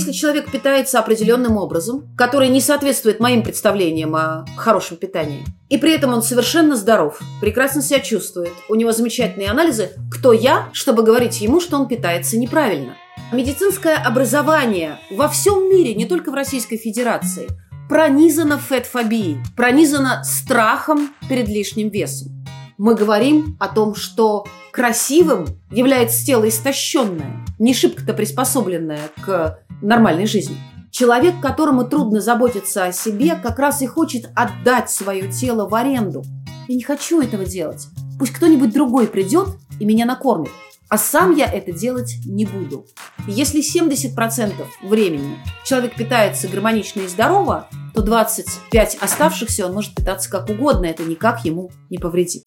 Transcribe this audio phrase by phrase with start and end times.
[0.00, 5.92] если человек питается определенным образом, который не соответствует моим представлениям о хорошем питании, и при
[5.92, 11.42] этом он совершенно здоров, прекрасно себя чувствует, у него замечательные анализы, кто я, чтобы говорить
[11.42, 12.96] ему, что он питается неправильно?
[13.30, 17.48] Медицинское образование во всем мире, не только в Российской Федерации,
[17.90, 22.40] пронизано фетфобией, пронизано страхом перед лишним весом
[22.80, 30.56] мы говорим о том, что красивым является тело истощенное, не шибко-то приспособленное к нормальной жизни.
[30.90, 36.24] Человек, которому трудно заботиться о себе, как раз и хочет отдать свое тело в аренду.
[36.68, 37.86] Я не хочу этого делать.
[38.18, 39.48] Пусть кто-нибудь другой придет
[39.78, 40.50] и меня накормит.
[40.88, 42.84] А сам я это делать не буду.
[43.28, 44.52] Если 70%
[44.82, 50.86] времени человек питается гармонично и здорово, то 25 оставшихся он может питаться как угодно.
[50.86, 52.42] Это никак ему не повредит.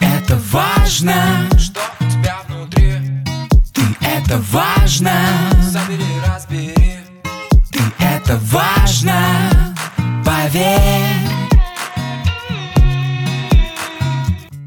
[0.00, 1.14] Это важно,
[1.58, 1.80] что
[4.18, 5.12] это важно,
[5.62, 6.74] забери, разбери.
[7.70, 9.14] Ты это важно,
[10.24, 10.80] поверь.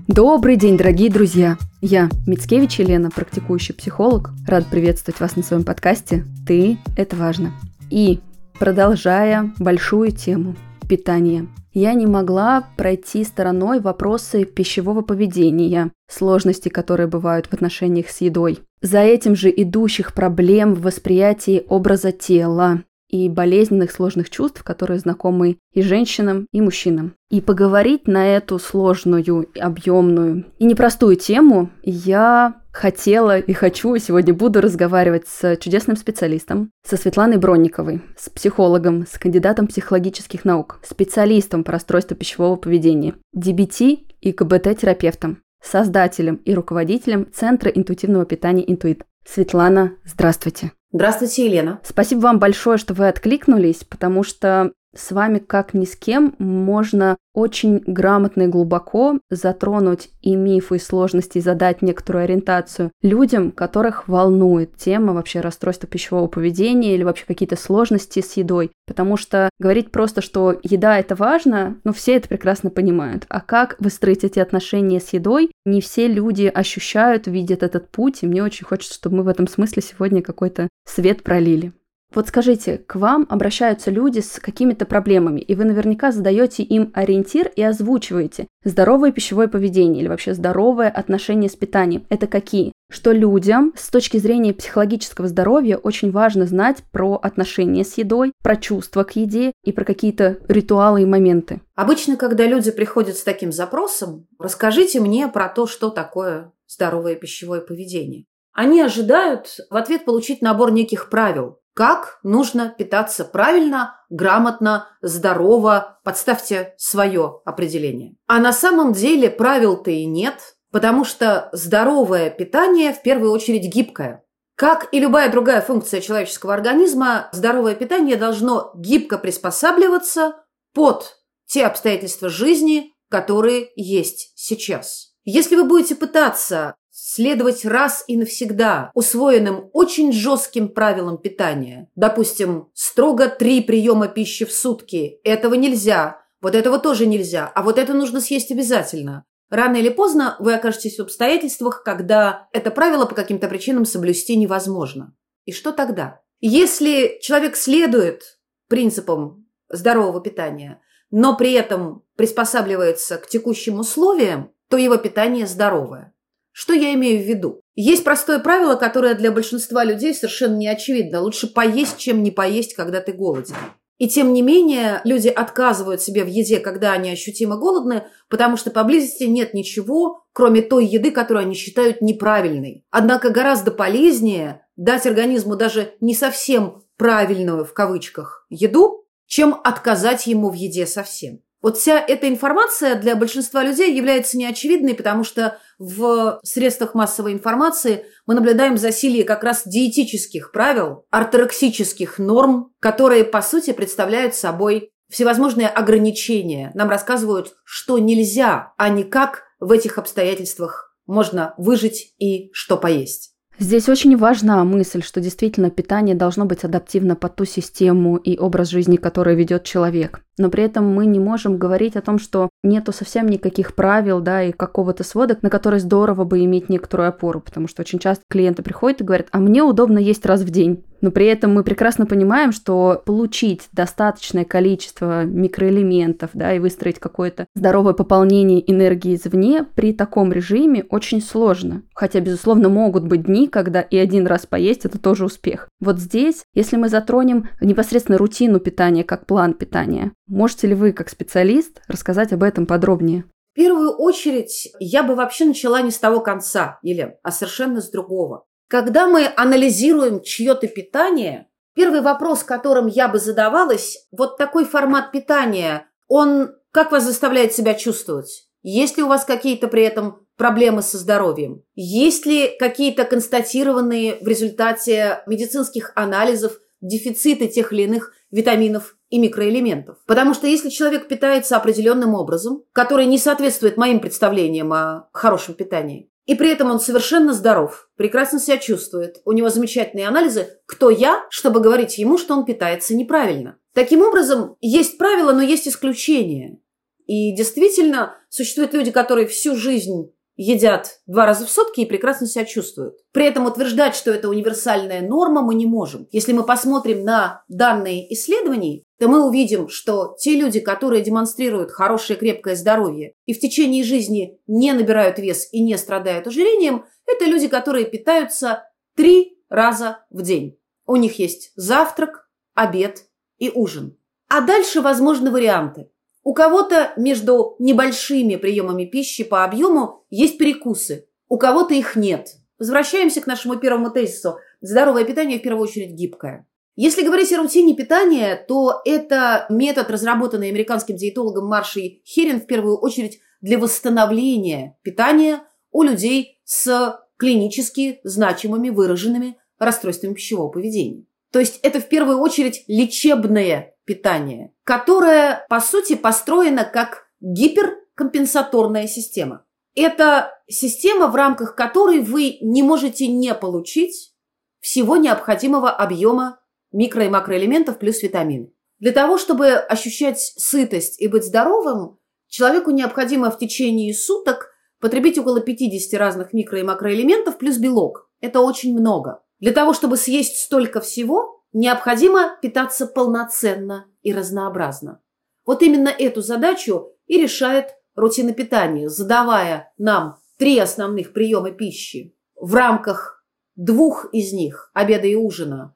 [0.07, 1.57] Добрый день, дорогие друзья!
[1.81, 4.31] Я, Мицкевич Елена, практикующий психолог.
[4.45, 7.53] Рад приветствовать вас на своем подкасте «Ты– это важно».
[7.89, 8.19] И
[8.59, 10.55] продолжая большую тему
[10.89, 18.19] питания, я не могла пройти стороной вопросы пищевого поведения, сложности, которые бывают в отношениях с
[18.19, 18.59] едой.
[18.81, 25.57] За этим же идущих проблем в восприятии образа тела, и болезненных сложных чувств, которые знакомы
[25.73, 27.15] и женщинам, и мужчинам.
[27.31, 34.61] И поговорить на эту сложную, объемную и непростую тему я хотела и хочу, сегодня буду
[34.61, 41.71] разговаривать с чудесным специалистом, со Светланой Бронниковой, с психологом, с кандидатом психологических наук, специалистом по
[41.71, 49.03] расстройству пищевого поведения, DBT и КБТ-терапевтом, создателем и руководителем Центра интуитивного питания «Интуит».
[49.25, 50.71] Светлана, здравствуйте.
[50.91, 51.79] Здравствуйте, Елена.
[51.83, 57.17] Спасибо вам большое, что вы откликнулись, потому что с вами, как ни с кем, можно
[57.33, 64.07] очень грамотно и глубоко затронуть и мифы, и сложности, и задать некоторую ориентацию людям, которых
[64.07, 68.71] волнует тема вообще расстройства пищевого поведения или вообще какие-то сложности с едой.
[68.87, 73.25] Потому что говорить просто, что еда это важно, ну все это прекрасно понимают.
[73.29, 78.27] А как выстроить эти отношения с едой, не все люди ощущают, видят этот путь, и
[78.27, 81.73] мне очень хочется, чтобы мы в этом смысле сегодня какой-то свет пролили.
[82.13, 87.51] Вот скажите, к вам обращаются люди с какими-то проблемами, и вы наверняка задаете им ориентир
[87.55, 92.07] и озвучиваете здоровое пищевое поведение или вообще здоровое отношение с питанием.
[92.09, 92.73] Это какие?
[92.89, 98.55] Что людям с точки зрения психологического здоровья очень важно знать про отношения с едой, про
[98.55, 101.61] чувства к еде и про какие-то ритуалы и моменты.
[101.75, 107.61] Обычно, когда люди приходят с таким запросом, расскажите мне про то, что такое здоровое пищевое
[107.61, 108.25] поведение.
[108.51, 115.97] Они ожидают в ответ получить набор неких правил, как нужно питаться правильно, грамотно, здорово.
[116.03, 118.17] Подставьте свое определение.
[118.27, 124.25] А на самом деле правил-то и нет, потому что здоровое питание в первую очередь гибкое.
[124.57, 130.33] Как и любая другая функция человеческого организма, здоровое питание должно гибко приспосабливаться
[130.73, 131.15] под
[131.45, 135.13] те обстоятельства жизни, которые есть сейчас.
[135.23, 141.89] Если вы будете пытаться следовать раз и навсегда усвоенным очень жестким правилам питания.
[141.95, 145.19] Допустим, строго три приема пищи в сутки.
[145.23, 146.21] Этого нельзя.
[146.41, 147.51] Вот этого тоже нельзя.
[147.55, 149.25] А вот это нужно съесть обязательно.
[149.49, 155.15] Рано или поздно вы окажетесь в обстоятельствах, когда это правило по каким-то причинам соблюсти невозможно.
[155.45, 156.21] И что тогда?
[156.41, 160.81] Если человек следует принципам здорового питания,
[161.11, 166.13] но при этом приспосабливается к текущим условиям, то его питание здоровое.
[166.51, 167.61] Что я имею в виду?
[167.75, 171.21] Есть простое правило, которое для большинства людей совершенно не очевидно.
[171.21, 173.55] Лучше поесть, чем не поесть, когда ты голоден.
[173.99, 178.71] И тем не менее, люди отказывают себе в еде, когда они ощутимо голодны, потому что
[178.71, 182.85] поблизости нет ничего, кроме той еды, которую они считают неправильной.
[182.91, 190.49] Однако гораздо полезнее дать организму даже не совсем правильную, в кавычках, еду, чем отказать ему
[190.49, 191.41] в еде совсем.
[191.61, 198.05] Вот вся эта информация для большинства людей является неочевидной, потому что в средствах массовой информации
[198.25, 205.67] мы наблюдаем засилие как раз диетических правил, ортодоксических норм, которые, по сути, представляют собой всевозможные
[205.67, 206.71] ограничения.
[206.75, 213.33] Нам рассказывают, что нельзя, а не как в этих обстоятельствах можно выжить и что поесть.
[213.57, 218.69] Здесь очень важна мысль, что действительно питание должно быть адаптивно под ту систему и образ
[218.69, 220.21] жизни, который ведет человек.
[220.39, 224.41] Но при этом мы не можем говорить о том, что нету совсем никаких правил, да,
[224.41, 228.63] и какого-то сводок, на который здорово бы иметь некоторую опору, потому что очень часто клиенты
[228.63, 230.83] приходят и говорят, а мне удобно есть раз в день.
[231.01, 237.45] Но при этом мы прекрасно понимаем, что получить достаточное количество микроэлементов, да, и выстроить какое-то
[237.55, 241.83] здоровое пополнение энергии извне при таком режиме очень сложно.
[241.93, 245.69] Хотя, безусловно, могут быть дни, когда и один раз поесть– это тоже успех.
[245.79, 251.09] Вот здесь, если мы затронем непосредственно рутину питания как план питания, можете ли вы, как
[251.09, 253.25] специалист, рассказать об этом подробнее?
[253.51, 257.89] В первую очередь, я бы вообще начала не с того конца, Елен, а совершенно с
[257.89, 258.45] другого.
[258.67, 265.87] Когда мы анализируем чье-то питание, первый вопрос, которым я бы задавалась, вот такой формат питания,
[266.07, 268.47] он как вас заставляет себя чувствовать?
[268.61, 271.63] Есть ли у вас какие-то при этом проблемы со здоровьем?
[271.75, 279.97] Есть ли какие-то констатированные в результате медицинских анализов дефициты тех или иных витаминов и микроэлементов.
[280.05, 286.09] Потому что если человек питается определенным образом, который не соответствует моим представлениям о хорошем питании,
[286.25, 289.19] и при этом он совершенно здоров, прекрасно себя чувствует.
[289.25, 290.59] У него замечательные анализы.
[290.67, 293.57] Кто я, чтобы говорить ему, что он питается неправильно?
[293.73, 296.59] Таким образом, есть правила, но есть исключения.
[297.07, 302.45] И действительно, существуют люди, которые всю жизнь едят два раза в сутки и прекрасно себя
[302.45, 302.95] чувствуют.
[303.11, 306.07] При этом утверждать, что это универсальная норма, мы не можем.
[306.11, 312.17] Если мы посмотрим на данные исследований, то мы увидим, что те люди, которые демонстрируют хорошее
[312.17, 317.49] крепкое здоровье и в течение жизни не набирают вес и не страдают ожирением, это люди,
[317.49, 318.63] которые питаются
[318.95, 320.57] три раза в день.
[320.85, 323.03] У них есть завтрак, обед
[323.39, 323.97] и ужин.
[324.29, 325.91] А дальше возможны варианты.
[326.29, 332.35] У кого-то между небольшими приемами пищи по объему есть перекусы, у кого-то их нет.
[332.59, 334.37] Возвращаемся к нашему первому тезису.
[334.61, 336.47] Здоровое питание в первую очередь гибкое.
[336.75, 342.77] Если говорить о рутине питания, то это метод, разработанный американским диетологом Маршей Херин в первую
[342.77, 345.41] очередь для восстановления питания
[345.71, 351.07] у людей с клинически значимыми выраженными расстройствами пищевого поведения.
[351.31, 359.47] То есть это в первую очередь лечебное питание, которое, по сути, построено как гиперкомпенсаторная система.
[359.73, 364.13] Это система, в рамках которой вы не можете не получить
[364.59, 366.39] всего необходимого объема
[366.71, 368.53] микро- и макроэлементов плюс витамины.
[368.77, 371.97] Для того, чтобы ощущать сытость и быть здоровым,
[372.27, 378.07] человеку необходимо в течение суток потребить около 50 разных микро- и макроэлементов плюс белок.
[378.21, 379.23] Это очень много.
[379.39, 385.01] Для того, чтобы съесть столько всего, Необходимо питаться полноценно и разнообразно.
[385.45, 392.15] Вот именно эту задачу и решает рутина питания, задавая нам три основных приема пищи.
[392.35, 393.25] В рамках
[393.55, 395.75] двух из них, обеда и ужина,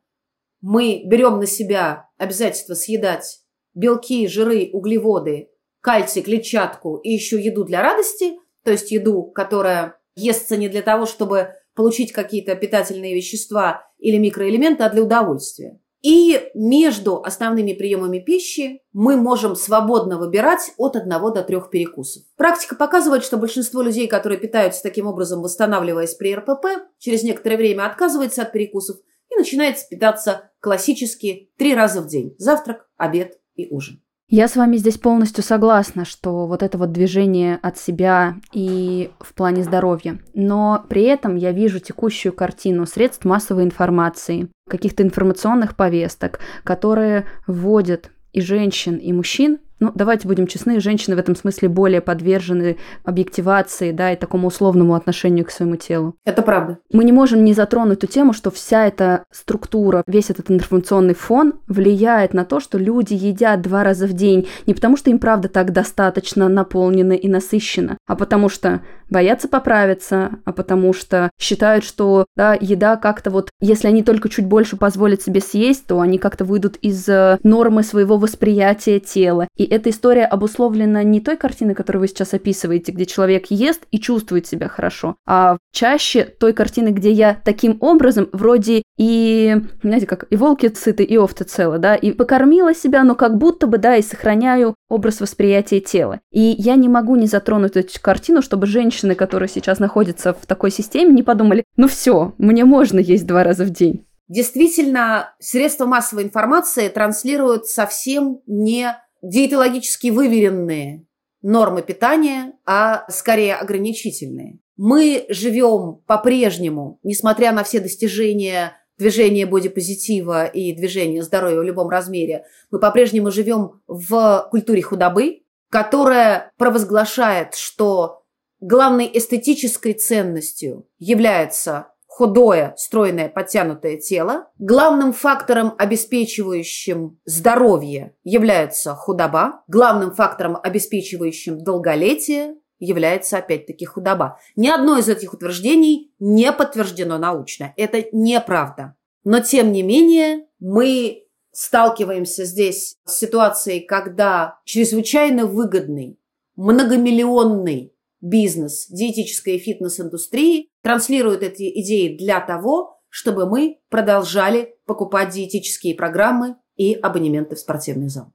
[0.61, 3.41] мы берем на себя обязательство съедать
[3.73, 5.49] белки, жиры, углеводы,
[5.81, 11.05] кальций, клетчатку и еще еду для радости, то есть еду, которая естся не для того,
[11.05, 15.79] чтобы получить какие-то питательные вещества или микроэлементы, а для удовольствия.
[16.03, 22.23] И между основными приемами пищи мы можем свободно выбирать от одного до трех перекусов.
[22.35, 26.65] Практика показывает, что большинство людей, которые питаются таким образом, восстанавливаясь при РПП,
[26.99, 28.97] через некоторое время отказывается от перекусов
[29.31, 34.02] и начинает питаться классически три раза в день– завтрак, обед и ужин.
[34.35, 39.31] Я с вами здесь полностью согласна, что вот это вот движение от себя и в
[39.35, 40.17] плане здоровья.
[40.33, 48.09] Но при этом я вижу текущую картину средств массовой информации, каких-то информационных повесток, которые вводят
[48.31, 53.91] и женщин, и мужчин ну, давайте будем честны, женщины в этом смысле более подвержены объективации,
[53.91, 56.15] да, и такому условному отношению к своему телу.
[56.25, 56.79] Это правда.
[56.91, 61.53] Мы не можем не затронуть ту тему, что вся эта структура, весь этот информационный фон
[61.67, 65.49] влияет на то, что люди едят два раза в день не потому, что им правда
[65.49, 72.25] так достаточно наполнено и насыщенно, а потому что боятся поправиться, а потому что считают, что
[72.35, 76.45] да, еда как-то вот, если они только чуть больше позволят себе съесть, то они как-то
[76.45, 79.47] выйдут из э, нормы своего восприятия тела.
[79.55, 83.99] И эта история обусловлена не той картиной, которую вы сейчас описываете, где человек ест и
[83.99, 90.27] чувствует себя хорошо, а чаще той картины, где я таким образом вроде и, знаете, как
[90.29, 93.95] и волки сыты, и овцы целы, да, и покормила себя, но как будто бы, да,
[93.95, 96.19] и сохраняю образ восприятия тела.
[96.31, 100.69] И я не могу не затронуть эту картину, чтобы женщины, которые сейчас находятся в такой
[100.69, 104.05] системе, не подумали, ну все, мне можно есть два раза в день.
[104.27, 111.07] Действительно, средства массовой информации транслируют совсем не диетологически выверенные
[111.41, 114.59] нормы питания, а скорее ограничительные.
[114.77, 122.45] Мы живем по-прежнему, несмотря на все достижения движение бодипозитива и движение здоровья в любом размере,
[122.69, 128.23] мы по-прежнему живем в культуре худобы, которая провозглашает, что
[128.59, 134.47] главной эстетической ценностью является худое, стройное, подтянутое тело.
[134.59, 139.63] Главным фактором, обеспечивающим здоровье, является худоба.
[139.67, 144.39] Главным фактором, обеспечивающим долголетие, является опять-таки худоба.
[144.55, 147.73] Ни одно из этих утверждений не подтверждено научно.
[147.77, 148.95] Это неправда.
[149.23, 156.19] Но тем не менее мы сталкиваемся здесь с ситуацией, когда чрезвычайно выгодный,
[156.57, 165.95] многомиллионный бизнес диетической и фитнес-индустрии транслирует эти идеи для того, чтобы мы продолжали покупать диетические
[165.95, 168.31] программы и абонементы в спортивный зал.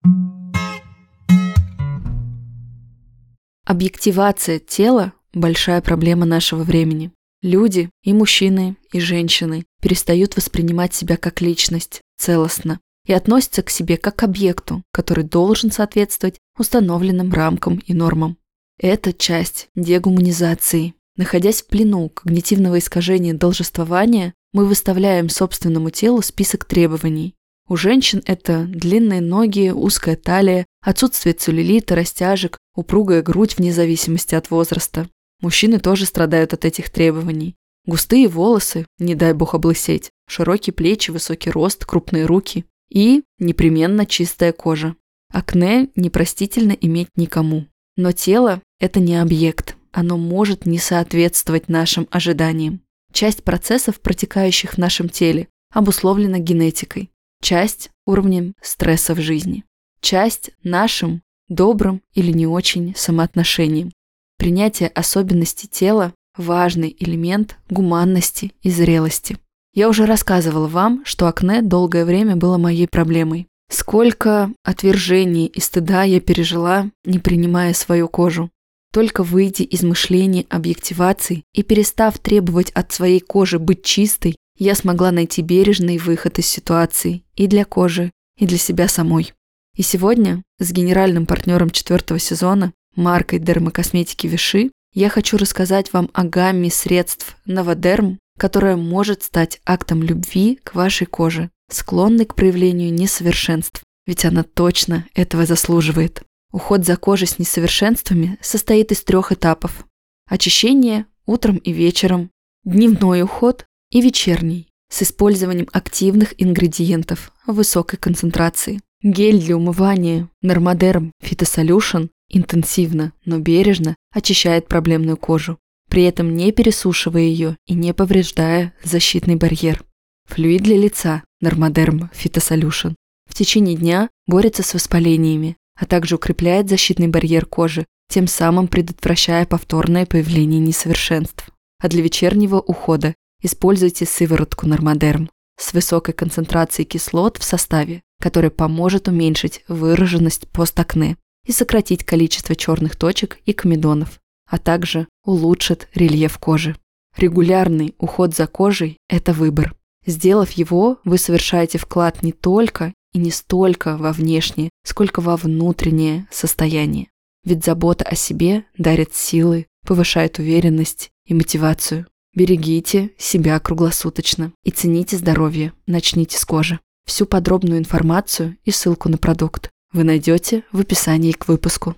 [3.65, 7.13] Объективация тела– большая проблема нашего времени.
[7.43, 13.97] Люди, и мужчины, и женщины, перестают воспринимать себя как личность, целостно, и относятся к себе
[13.97, 18.39] как к объекту, который должен соответствовать установленным рамкам и нормам.
[18.79, 20.95] Это часть дегуманизации.
[21.19, 27.35] Находясь в плену когнитивного искажения должествования, мы выставляем собственному телу список требований,
[27.69, 34.51] у женщин это длинные ноги, узкая талия, отсутствие целлюлита, растяжек, упругая грудь вне зависимости от
[34.51, 35.11] возраста.
[35.43, 37.57] Мужчины тоже страдают от этих требований.
[37.85, 44.53] Густые волосы, не дай бог облысеть, широкие плечи, высокий рост, крупные руки и непременно чистая
[44.53, 44.97] кожа.
[45.31, 47.67] Акне непростительно иметь никому.
[47.97, 52.81] Но тело– это не объект, оно может не соответствовать нашим ожиданиям.
[53.13, 59.65] Часть процессов, протекающих в нашем теле, обусловлена генетикой часть уровнем стресса в жизни,
[60.01, 63.93] часть нашим добрым или не очень самоотношением.
[64.39, 69.39] Принятие особенностей тела– важный элемент гуманности и зрелости.
[69.75, 73.47] Я уже рассказывала вам, что акне долгое время было моей проблемой.
[73.71, 78.51] Сколько отвержений и стыда я пережила, не принимая свою кожу.
[78.93, 85.13] Только выйдя из мышления объективации и перестав требовать от своей кожи быть чистой, я смогла
[85.13, 89.33] найти бережный выход из ситуации и для кожи, и для себя самой.
[89.77, 96.25] И сегодня с генеральным партнером четвертого сезона, маркой дермокосметики Виши, я хочу рассказать вам о
[96.25, 103.83] гамме средств Новодерм, которая может стать актом любви к вашей коже, склонной к проявлению несовершенств,
[104.07, 106.23] ведь она точно этого заслуживает.
[106.51, 109.87] Уход за кожей с несовершенствами состоит из трех этапов.
[110.27, 112.31] Очищение утром и вечером,
[112.65, 118.81] дневной уход и вечерний с использованием активных ингредиентов высокой концентрации.
[119.03, 127.23] Гель для умывания Нормодерм Phytosolution интенсивно, но бережно очищает проблемную кожу, при этом не пересушивая
[127.23, 129.85] ее и не повреждая защитный барьер.
[130.27, 132.95] Флюид для лица Нормодерм Phytosolution
[133.29, 139.47] в течение дня борется с воспалениями, а также укрепляет защитный барьер кожи, тем самым предотвращая
[139.47, 141.49] повторное появление несовершенств.
[141.81, 149.07] А для вечернего ухода Используйте сыворотку Нормодерм с высокой концентрацией кислот в составе, который поможет
[149.07, 151.17] уменьшить выраженность постакне
[151.47, 154.19] и сократить количество черных точек и комедонов,
[154.51, 156.75] а также улучшит рельеф кожи.
[157.17, 159.77] Регулярный уход за кожей– это выбор.
[160.05, 166.27] Сделав его, вы совершаете вклад не только и не столько во внешнее, сколько во внутреннее
[166.31, 167.09] состояние.
[167.45, 172.07] Ведь забота о себе дарит силы, повышает уверенность и мотивацию.
[172.35, 175.73] Берегите себя круглосуточно и цените здоровье.
[175.87, 176.79] Начните с кожи.
[177.07, 181.97] Всю подробную информацию и ссылку на продукт вы найдете в описании к выпуску.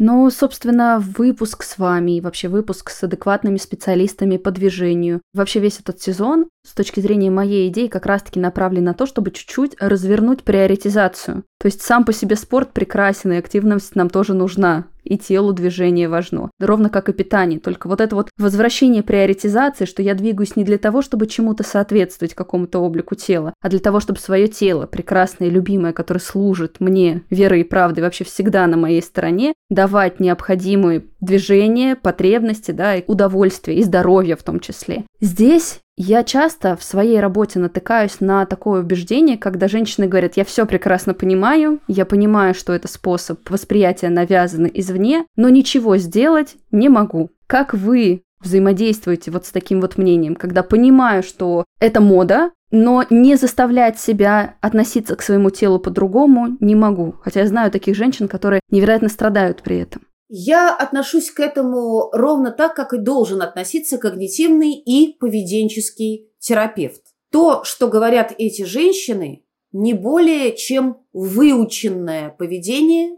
[0.00, 5.20] Ну, собственно, выпуск с вами и вообще выпуск с адекватными специалистами по движению.
[5.34, 9.30] Вообще весь этот сезон, с точки зрения моей идеи, как раз-таки направлен на то, чтобы
[9.30, 11.44] чуть-чуть развернуть приоритизацию.
[11.58, 16.08] То есть сам по себе спорт прекрасен, и активность нам тоже нужна и телу движение
[16.08, 16.50] важно.
[16.60, 17.58] Ровно как и питание.
[17.58, 22.34] Только вот это вот возвращение приоритизации, что я двигаюсь не для того, чтобы чему-то соответствовать
[22.34, 27.22] какому-то облику тела, а для того, чтобы свое тело, прекрасное и любимое, которое служит мне
[27.30, 33.78] верой и правдой, вообще всегда на моей стороне, давать необходимые движения, потребности, да, и удовольствие,
[33.78, 35.04] и здоровье в том числе.
[35.20, 40.64] Здесь я часто в своей работе натыкаюсь на такое убеждение, когда женщины говорят, я все
[40.64, 47.30] прекрасно понимаю, я понимаю, что это способ восприятия навязанный извне, но ничего сделать не могу.
[47.48, 53.34] Как вы взаимодействуете вот с таким вот мнением, когда понимаю, что это мода, но не
[53.34, 57.16] заставлять себя относиться к своему телу по-другому не могу.
[57.22, 60.02] Хотя я знаю таких женщин, которые невероятно страдают при этом.
[60.28, 67.02] Я отношусь к этому ровно так, как и должен относиться когнитивный и поведенческий терапевт.
[67.30, 73.16] То, что говорят эти женщины, не более чем выученное поведение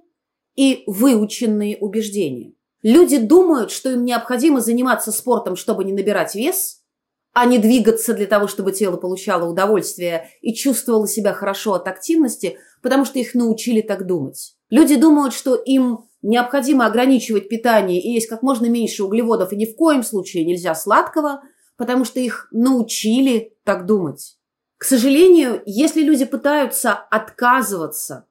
[0.55, 2.55] и выученные убеждения.
[2.83, 6.81] Люди думают, что им необходимо заниматься спортом, чтобы не набирать вес,
[7.33, 12.59] а не двигаться для того, чтобы тело получало удовольствие и чувствовало себя хорошо от активности,
[12.83, 14.55] потому что их научили так думать.
[14.71, 19.67] Люди думают, что им необходимо ограничивать питание и есть как можно меньше углеводов, и ни
[19.67, 21.43] в коем случае нельзя сладкого,
[21.77, 24.37] потому что их научили так думать.
[24.77, 28.27] К сожалению, если люди пытаются отказываться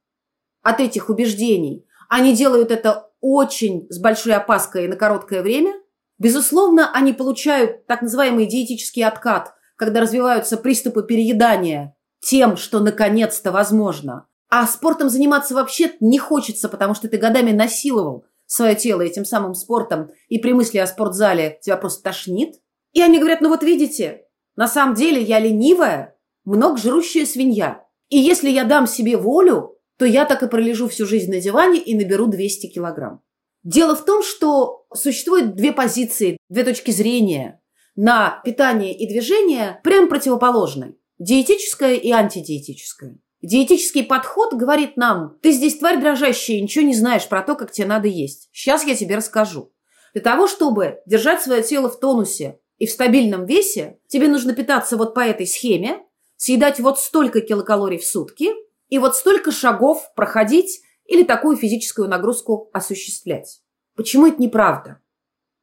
[0.62, 5.74] от этих убеждений, они делают это очень с большой опаской на короткое время,
[6.18, 14.28] безусловно, они получают так называемый диетический откат, когда развиваются приступы переедания тем, что наконец-то возможно.
[14.50, 19.54] А спортом заниматься вообще не хочется, потому что ты годами насиловал свое тело этим самым
[19.54, 22.56] спортом, и при мысли о спортзале тебя просто тошнит.
[22.94, 24.24] И они говорят, ну вот видите,
[24.56, 27.86] на самом деле я ленивая, много жрущая свинья.
[28.10, 31.80] И если я дам себе волю, то я так и пролежу всю жизнь на диване
[31.80, 33.22] и наберу 200 килограмм.
[33.64, 37.62] Дело в том, что существует две позиции, две точки зрения
[37.96, 40.96] на питание и движение прям противоположные.
[41.20, 43.20] Диетическое и антидиетическое.
[43.42, 47.88] Диетический подход говорит нам, ты здесь тварь дрожащая, ничего не знаешь про то, как тебе
[47.88, 48.50] надо есть.
[48.52, 49.72] Сейчас я тебе расскажу.
[50.14, 54.98] Для того, чтобы держать свое тело в тонусе и в стабильном весе, тебе нужно питаться
[54.98, 56.04] вот по этой схеме,
[56.36, 58.50] съедать вот столько килокалорий в сутки
[58.90, 63.62] и вот столько шагов проходить или такую физическую нагрузку осуществлять.
[63.96, 65.02] Почему это неправда?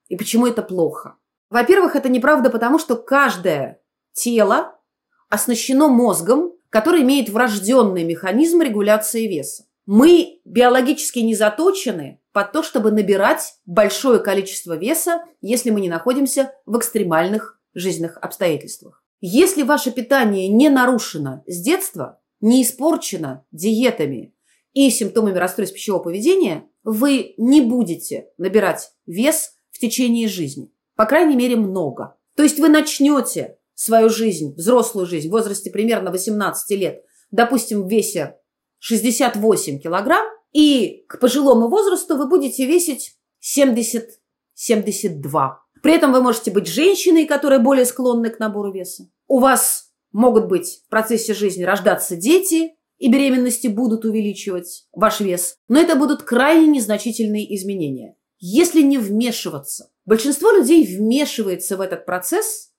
[0.09, 1.17] И почему это плохо?
[1.51, 3.81] Во-первых, это неправда, потому что каждое
[4.13, 4.79] тело
[5.29, 9.65] оснащено мозгом, который имеет врожденный механизм регуляции веса.
[9.87, 16.53] Мы биологически не заточены под то, чтобы набирать большое количество веса, если мы не находимся
[16.67, 19.05] в экстремальных жизненных обстоятельствах.
[19.21, 24.35] Если ваше питание не нарушено с детства, не испорчено диетами
[24.73, 30.71] и симптомами расстройств пищевого поведения, вы не будете набирать вес в течение жизни.
[30.97, 32.17] По крайней мере, много.
[32.35, 37.89] То есть вы начнете свою жизнь, взрослую жизнь в возрасте примерно 18 лет, допустим, в
[37.89, 38.37] весе
[38.81, 44.09] 68 килограмм, и к пожилому возрасту вы будете весить 70-72
[45.87, 49.09] при этом вы можете быть женщиной, которая более склонна к набору веса.
[49.29, 55.59] У вас могут быть в процессе жизни рождаться дети, и беременности будут увеличивать ваш вес.
[55.69, 58.17] Но это будут крайне незначительные изменения.
[58.39, 62.73] Если не вмешиваться, большинство людей вмешивается в этот процесс,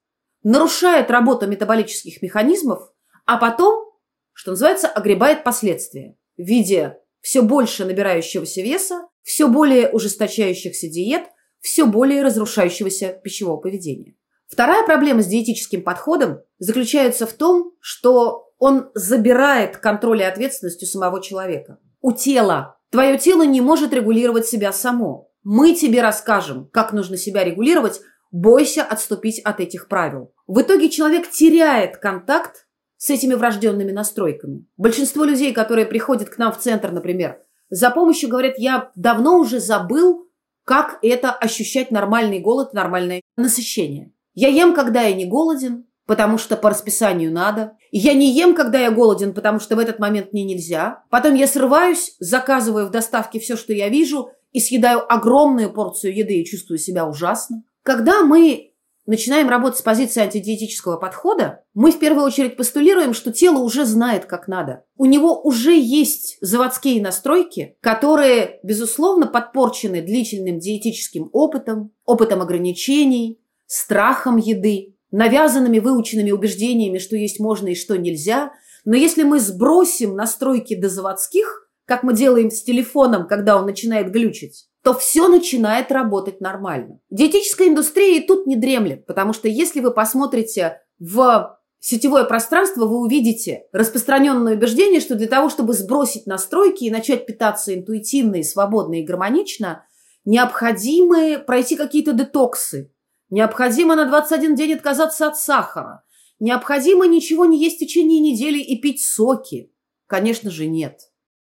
[0.43, 2.91] нарушает работу метаболических механизмов,
[3.25, 3.91] а потом,
[4.33, 11.23] что называется, огребает последствия в виде все больше набирающегося веса, все более ужесточающихся диет–
[11.67, 14.15] все более разрушающегося пищевого поведения.
[14.47, 20.85] Вторая проблема с диетическим подходом заключается в том, что он забирает контроль и ответственность у
[20.85, 21.79] самого человека.
[21.99, 22.79] У тела.
[22.89, 25.29] Твое тело не может регулировать себя само.
[25.43, 27.99] Мы тебе расскажем, как нужно себя регулировать,
[28.37, 30.31] бойся отступить от этих правил.
[30.45, 34.65] В итоге человек теряет контакт с этими врожденными настройками.
[34.77, 39.59] Большинство людей, которые приходят к нам в центр, например, за помощью говорят, я давно уже
[39.59, 40.27] забыл,
[40.63, 44.13] как это ощущать нормальный голод, нормальное насыщение.
[44.35, 47.73] Я ем, когда я не голоден, потому что по расписанию надо.
[47.91, 51.03] Я не ем, когда я голоден, потому что в этот момент мне нельзя.
[51.09, 56.39] Потом я срываюсь, заказываю в доставке все, что я вижу, и съедаю огромную порцию еды
[56.39, 57.63] и чувствую себя ужасно.
[57.87, 58.73] Когда мы
[59.05, 64.25] начинаем работать с позиции антидиетического подхода, мы в первую очередь постулируем, что тело уже знает,
[64.25, 64.83] как надо.
[64.97, 74.35] У него уже есть заводские настройки, которые, безусловно, подпорчены длительным диетическим опытом, опытом ограничений, страхом
[74.35, 78.51] еды, навязанными выученными убеждениями, что есть можно и что нельзя.
[78.83, 84.11] Но если мы сбросим настройки до заводских, как мы делаем с телефоном, когда он начинает
[84.11, 87.01] глючить, то все начинает работать нормально.
[87.09, 93.01] Диетическая индустрия и тут не дремлет, потому что если вы посмотрите в сетевое пространство, вы
[93.01, 99.01] увидите распространенное убеждение, что для того, чтобы сбросить настройки и начать питаться интуитивно и свободно
[99.01, 99.85] и гармонично,
[100.23, 102.89] необходимо пройти какие-то детоксы,
[103.29, 106.05] необходимо на 21 день отказаться от сахара,
[106.39, 109.69] необходимо ничего не есть в течение недели и пить соки.
[110.05, 111.01] Конечно же, нет.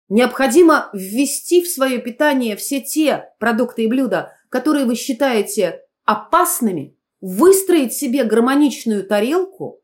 [0.09, 7.95] Необходимо ввести в свое питание все те продукты и блюда, которые вы считаете опасными, выстроить
[7.95, 9.81] себе гармоничную тарелку,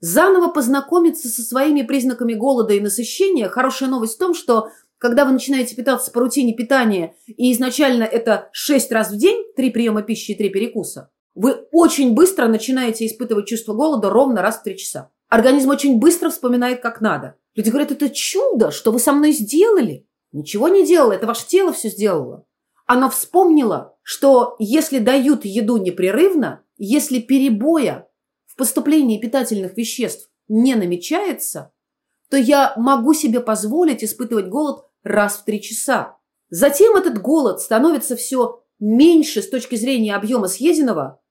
[0.00, 3.48] заново познакомиться со своими признаками голода и насыщения.
[3.48, 8.48] Хорошая новость в том, что когда вы начинаете питаться по рутине питания, и изначально это
[8.52, 13.46] 6 раз в день, 3 приема пищи и 3 перекуса, вы очень быстро начинаете испытывать
[13.46, 15.10] чувство голода ровно раз в 3 часа.
[15.28, 17.36] Организм очень быстро вспоминает, как надо.
[17.56, 20.06] Люди говорят, это чудо, что вы со мной сделали.
[20.30, 22.46] Ничего не делало, это ваше тело все сделало.
[22.86, 28.08] Оно вспомнило, что если дают еду непрерывно, если перебоя
[28.44, 31.72] в поступлении питательных веществ не намечается,
[32.28, 36.18] то я могу себе позволить испытывать голод раз в три часа.
[36.50, 41.22] Затем этот голод становится все меньше с точки зрения объема съеденного.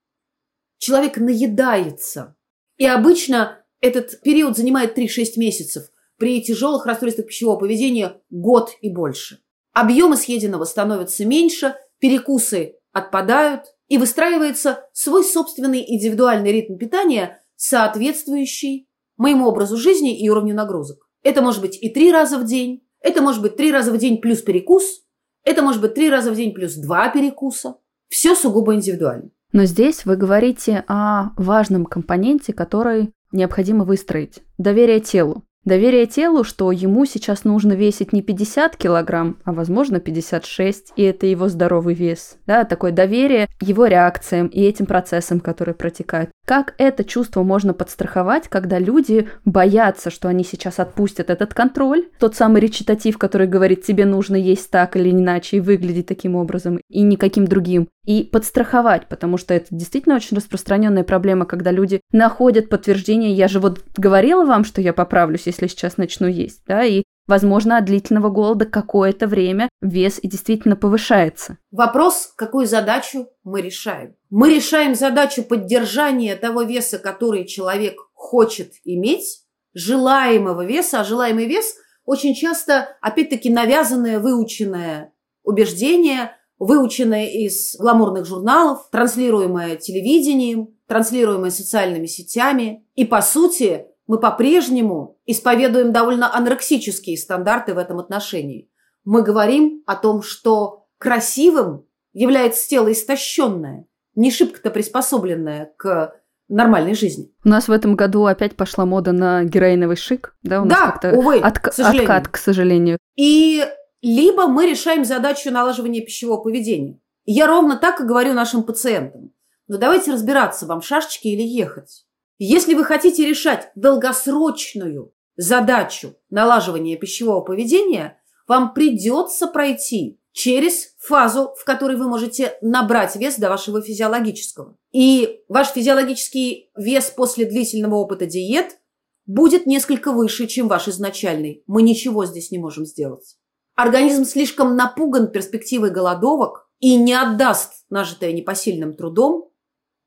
[0.80, 2.36] Человек наедается.
[2.78, 5.90] И обычно этот период занимает 3-6 месяцев.
[6.17, 9.39] При тяжелых расстройствах пищевого поведения год и больше.
[9.73, 19.47] Объемы съеденного становятся меньше, перекусы отпадают, и выстраивается свой собственный индивидуальный ритм питания, соответствующий моему
[19.47, 21.08] образу жизни и уровню нагрузок.
[21.23, 24.19] Это может быть и три раза в день, это может быть три раза в день
[24.19, 25.04] плюс перекус,
[25.43, 27.75] это может быть три раза в день плюс два перекуса.
[28.10, 29.30] Все сугубо индивидуально.
[29.51, 35.43] Но здесь вы говорите о важном компоненте, который необходимо выстроить– доверие телу.
[35.65, 41.25] Доверие телу, что ему сейчас нужно весить не 50 килограмм, а возможно 56, и это
[41.25, 42.38] его здоровый вес.
[42.45, 46.30] Да, такое доверие его реакциям и этим процессам, которые протекают.
[46.45, 52.36] Как это чувство можно подстраховать, когда люди боятся, что они сейчас отпустят этот контроль, тот
[52.36, 57.01] самый речитатив, который говорит, тебе нужно есть так или иначе и выглядеть таким образом, и
[57.01, 63.34] никаким другим, и подстраховать, потому что это действительно очень распространенная проблема, когда люди находят подтверждение,
[63.34, 67.78] я же вот говорила вам, что я поправлюсь, если сейчас начну есть, да, и Возможно,
[67.78, 71.58] от длительного голода какое-то время вес и действительно повышается.
[71.72, 74.15] Вопрос, какую задачу мы решаем.
[74.30, 81.76] Мы решаем задачу поддержания того веса, который человек хочет иметь, желаемого веса, а желаемый вес
[82.06, 85.12] очень часто, опять-таки, навязанное, выученное
[85.44, 92.86] убеждение, выученное из гламурных журналов, транслируемое телевидением, транслируемое социальными сетями.
[92.96, 98.70] И, по сути, мы по-прежнему исповедуем довольно анорексические стандарты в этом отношении.
[99.04, 106.15] Мы говорим о том, что красивым является тело истощенное, не шибко-то приспособленное к
[106.48, 107.32] нормальной жизни.
[107.44, 110.36] У нас в этом году опять пошла мода на героиновый шик.
[110.44, 112.04] Да, у нас да увы, отк- к сожалению.
[112.04, 112.98] откат, к сожалению.
[113.15, 113.65] И
[114.06, 117.00] либо мы решаем задачу налаживания пищевого поведения.
[117.26, 119.34] Я ровно так и говорю нашим пациентам.
[119.68, 122.06] Но давайте разбираться, вам шашечки или ехать.
[122.38, 131.65] Если вы хотите решать долгосрочную задачу налаживания пищевого поведения, вам придется пройти через фазу, в
[131.65, 134.78] которой вы можете набрать вес до вашего физиологического.
[134.91, 138.78] И ваш физиологический вес после длительного опыта диет
[139.26, 141.63] будет несколько выше, чем ваш изначальный.
[141.65, 143.36] Мы ничего здесь не можем сделать.
[143.76, 149.52] Организм слишком напуган перспективой голодовок и не отдаст нажитое непосильным трудом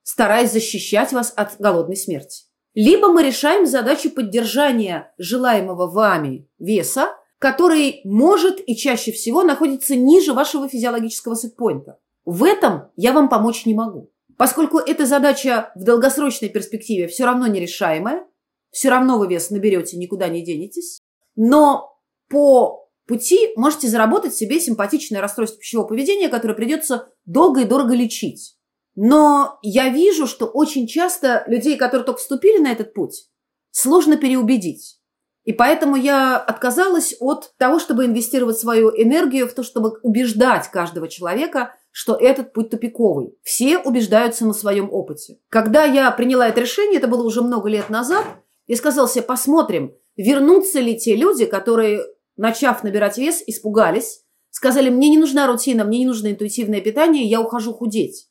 [0.09, 2.45] стараясь защищать вас от голодной смерти.
[2.73, 10.33] Либо мы решаем задачу поддержания желаемого вами веса, который может и чаще всего находится ниже
[10.33, 11.99] вашего физиологического сетпоинта.
[12.25, 14.11] В этом я вам помочь не могу.
[14.39, 18.25] Поскольку эта задача в долгосрочной перспективе все равно нерешаемая,
[18.71, 21.01] все равно вы вес наберете, никуда не денетесь,
[21.37, 22.01] но
[22.31, 28.57] по пути можете заработать себе симпатичное расстройство пищевого поведения, которое придется долго и дорого лечить.
[28.95, 33.29] Но я вижу, что очень часто людей, которые только вступили на этот путь,
[33.71, 34.99] сложно переубедить.
[35.45, 41.09] И поэтому я отказалась от того, чтобы инвестировать свою энергию в то, чтобы убеждать каждого
[41.09, 43.35] человека, что этот путь тупиковый.
[43.43, 45.39] Все убеждаются на своем опыте.
[45.49, 48.27] Когда я приняла это решение, это было уже много лет назад,
[48.67, 52.03] я сказала себе, посмотрим, вернутся ли те люди, которые,
[52.39, 57.41] начав набирать вес, испугались, сказали, мне не нужна рутина, мне не нужно интуитивное питание, я
[57.41, 58.31] ухожу худеть.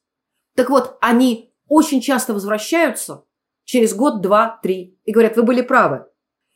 [0.55, 3.25] Так вот, они очень часто возвращаются
[3.65, 6.07] через год, два, три и говорят, вы были правы.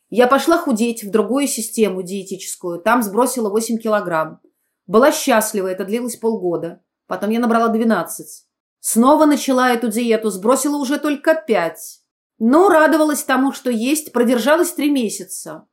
[0.10, 4.42] Я пошла худеть в другую систему диетическую, там сбросила 8 килограмм.
[4.88, 6.82] Была счастлива, это длилось полгода.
[7.08, 8.46] Потом я набрала 12.
[8.80, 12.02] Снова начала эту диету, сбросила уже только 5.
[12.40, 15.68] Но радовалась тому, что есть, продержалась 3 месяца.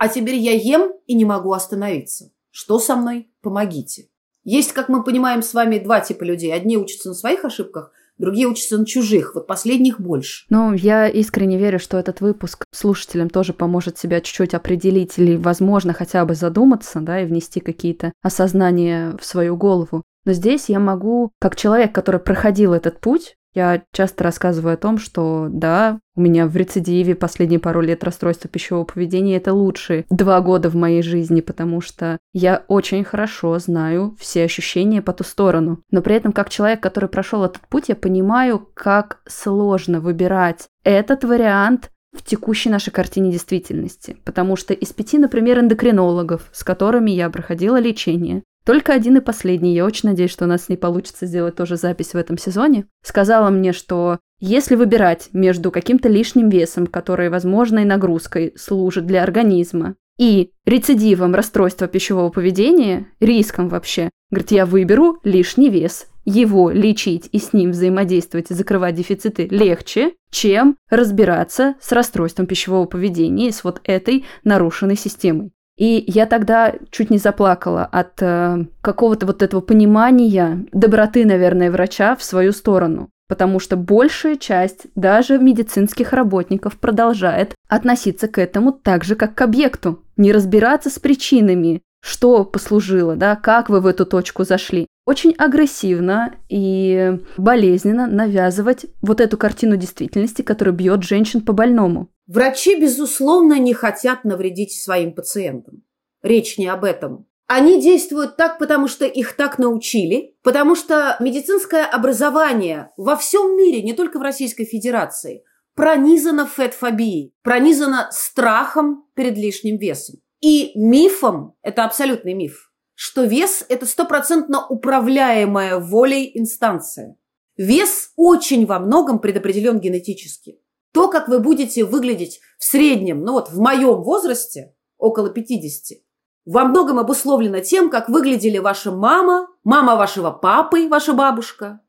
[0.00, 2.32] А теперь я ем и не могу остановиться.
[2.50, 3.30] Что со мной?
[3.42, 4.08] Помогите.
[4.44, 6.54] Есть, как мы понимаем с вами, два типа людей.
[6.54, 9.34] Одни учатся на своих ошибках, другие учатся на чужих.
[9.34, 10.46] Вот последних больше.
[10.48, 15.92] Ну, я искренне верю, что этот выпуск слушателям тоже поможет себя чуть-чуть определить или, возможно,
[15.92, 20.02] хотя бы задуматься, да, и внести какие-то осознания в свою голову.
[20.24, 24.98] Но здесь я могу, как человек, который проходил этот путь, Я часто рассказываю о том,
[24.98, 30.40] что да, у меня в рецидиве последние пару лет расстройства пищевого поведения это лучшие два
[30.40, 35.82] года в моей жизни, потому что я очень хорошо знаю все ощущения по ту сторону.
[35.90, 41.24] Но при этом, как человек, который прошел этот путь, я понимаю, как сложно выбирать этот
[41.24, 44.16] вариант в текущей нашей картине действительности.
[44.24, 49.74] Потому что из пяти, например, эндокринологов, с которыми я проходила лечение, только один и последний,
[49.74, 52.86] я очень надеюсь, что у нас с ней получится сделать тоже запись в этом сезоне,
[53.02, 59.96] сказала мне, что если выбирать между каким-то лишним весом, который возможной нагрузкой служит для организма,
[60.18, 66.08] и рецидивом расстройства пищевого поведения, риском вообще, говорит, я выберу лишний вес.
[66.26, 72.84] Его лечить и с ним взаимодействовать и закрывать дефициты легче, чем разбираться с расстройством пищевого
[72.84, 75.52] поведения с вот этой нарушенной системой.
[75.80, 82.14] И я тогда чуть не заплакала от э, какого-то вот этого понимания, доброты, наверное, врача
[82.16, 83.08] в свою сторону.
[83.28, 89.40] Потому что большая часть даже медицинских работников продолжает относиться к этому так же, как к
[89.40, 90.02] объекту.
[90.18, 94.86] Не разбираться с причинами, что послужило, да, как вы в эту точку зашли.
[95.06, 102.08] Очень агрессивно и болезненно навязывать вот эту картину действительности, которая бьет женщин по больному.
[102.32, 105.82] Врачи, безусловно, не хотят навредить своим пациентам.
[106.22, 107.26] Речь не об этом.
[107.48, 113.82] Они действуют так, потому что их так научили, потому что медицинское образование во всем мире,
[113.82, 115.42] не только в Российской Федерации,
[115.74, 120.20] пронизано фетфобией, пронизано страхом перед лишним весом.
[120.40, 127.16] И мифом, это абсолютный миф, что вес– это стопроцентно управляемая волей инстанция.
[127.56, 130.59] Вес очень во многом предопределен генетически.
[130.92, 135.98] То, как вы будете выглядеть в среднем, ну вот в моем возрасте, около 50,
[136.44, 141.80] во многом обусловлено тем, как выглядели ваша мама, мама вашего папы, ваша бабушка,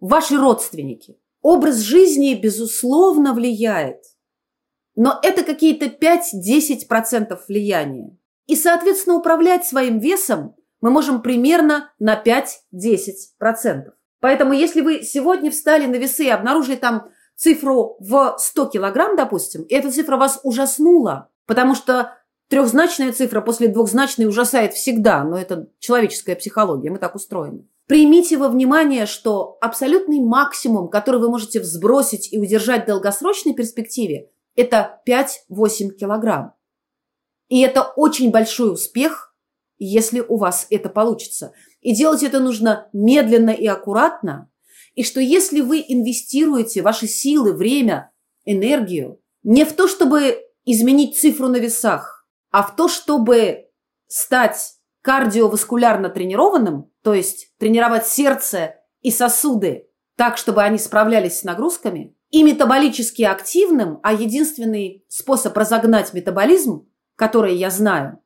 [0.00, 1.18] ваши родственники.
[1.42, 4.02] Образ жизни, безусловно, влияет.
[4.96, 8.16] Но это какие-то 5-10% влияния.
[8.46, 13.92] И, соответственно, управлять своим весом мы можем примерно на 5-10%.
[14.20, 19.62] Поэтому, если вы сегодня встали на весы и обнаружили там цифру в 100 килограмм, допустим,
[19.62, 22.16] и эта цифра вас ужаснула, потому что
[22.48, 27.66] трехзначная цифра после двухзначной ужасает всегда, но это человеческая психология, мы так устроены.
[27.86, 34.30] Примите во внимание, что абсолютный максимум, который вы можете взбросить и удержать в долгосрочной перспективе,
[34.56, 36.54] это 5-8 килограмм.
[37.48, 39.34] И это очень большой успех,
[39.76, 41.52] если у вас это получится.
[41.80, 44.50] И делать это нужно медленно и аккуратно,
[44.94, 48.12] и что если вы инвестируете ваши силы, время,
[48.44, 53.66] энергию не в то, чтобы изменить цифру на весах, а в то, чтобы
[54.06, 62.16] стать кардиоваскулярно тренированным, то есть тренировать сердце и сосуды так, чтобы они справлялись с нагрузками,
[62.30, 68.18] и метаболически активным, а единственный способ разогнать метаболизм, который я знаю,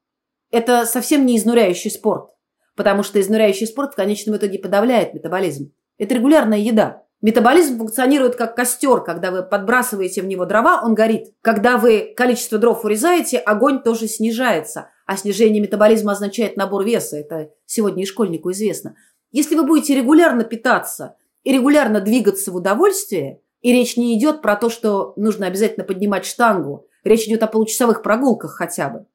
[0.50, 2.30] это совсем не изнуряющий спорт,
[2.74, 5.72] потому что изнуряющий спорт в конечном итоге подавляет метаболизм.
[5.98, 7.02] Это регулярная еда.
[7.20, 9.02] Метаболизм функционирует как костер.
[9.02, 11.34] Когда вы подбрасываете в него дрова, он горит.
[11.42, 14.90] Когда вы количество дров урезаете, огонь тоже снижается.
[15.06, 17.16] А снижение метаболизма означает набор веса.
[17.16, 18.94] Это сегодня и школьнику известно.
[19.32, 24.54] Если вы будете регулярно питаться и регулярно двигаться в удовольствие, и речь не идет про
[24.54, 29.06] то, что нужно обязательно поднимать штангу, речь идет о получасовых прогулках хотя бы,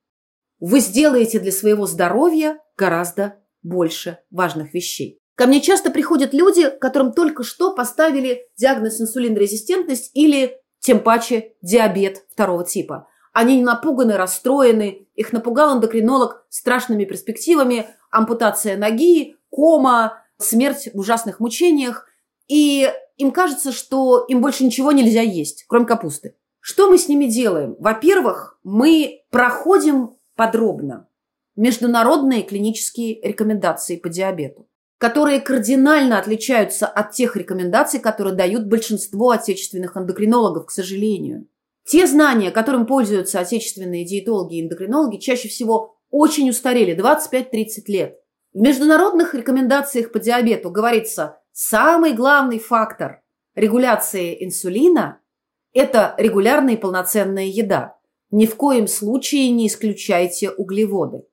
[0.60, 5.23] вы сделаете для своего здоровья гораздо больше важных вещей.
[5.36, 12.26] Ко мне часто приходят люди, которым только что поставили диагноз инсулинорезистентность или, тем паче, диабет
[12.32, 13.08] второго типа.
[13.34, 22.06] Они напуганы, расстроены, их напугал эндокринолог страшными перспективами, ампутация ноги, кома, смерть в ужасных мучениях.
[22.48, 26.36] И им кажется, что им больше ничего нельзя есть, кроме капусты.
[26.60, 27.76] Что мы с ними делаем?
[27.80, 31.08] Во-первых, мы проходим подробно
[31.56, 34.68] международные клинические рекомендации по диабету
[35.04, 41.46] которые кардинально отличаются от тех рекомендаций, которые дают большинство отечественных эндокринологов, к сожалению.
[41.86, 48.18] Те знания, которым пользуются отечественные диетологи и эндокринологи, чаще всего очень устарели, 25-30 лет.
[48.54, 53.24] В международных рекомендациях по диабету говорится, самый главный фактор
[53.56, 55.20] регуляции инсулина–
[55.74, 57.98] это регулярная и полноценная еда.
[58.32, 61.26] Ни в коем случае не исключайте углеводы.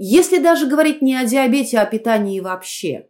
[0.00, 3.08] Если даже говорить не о диабете, а о питании вообще,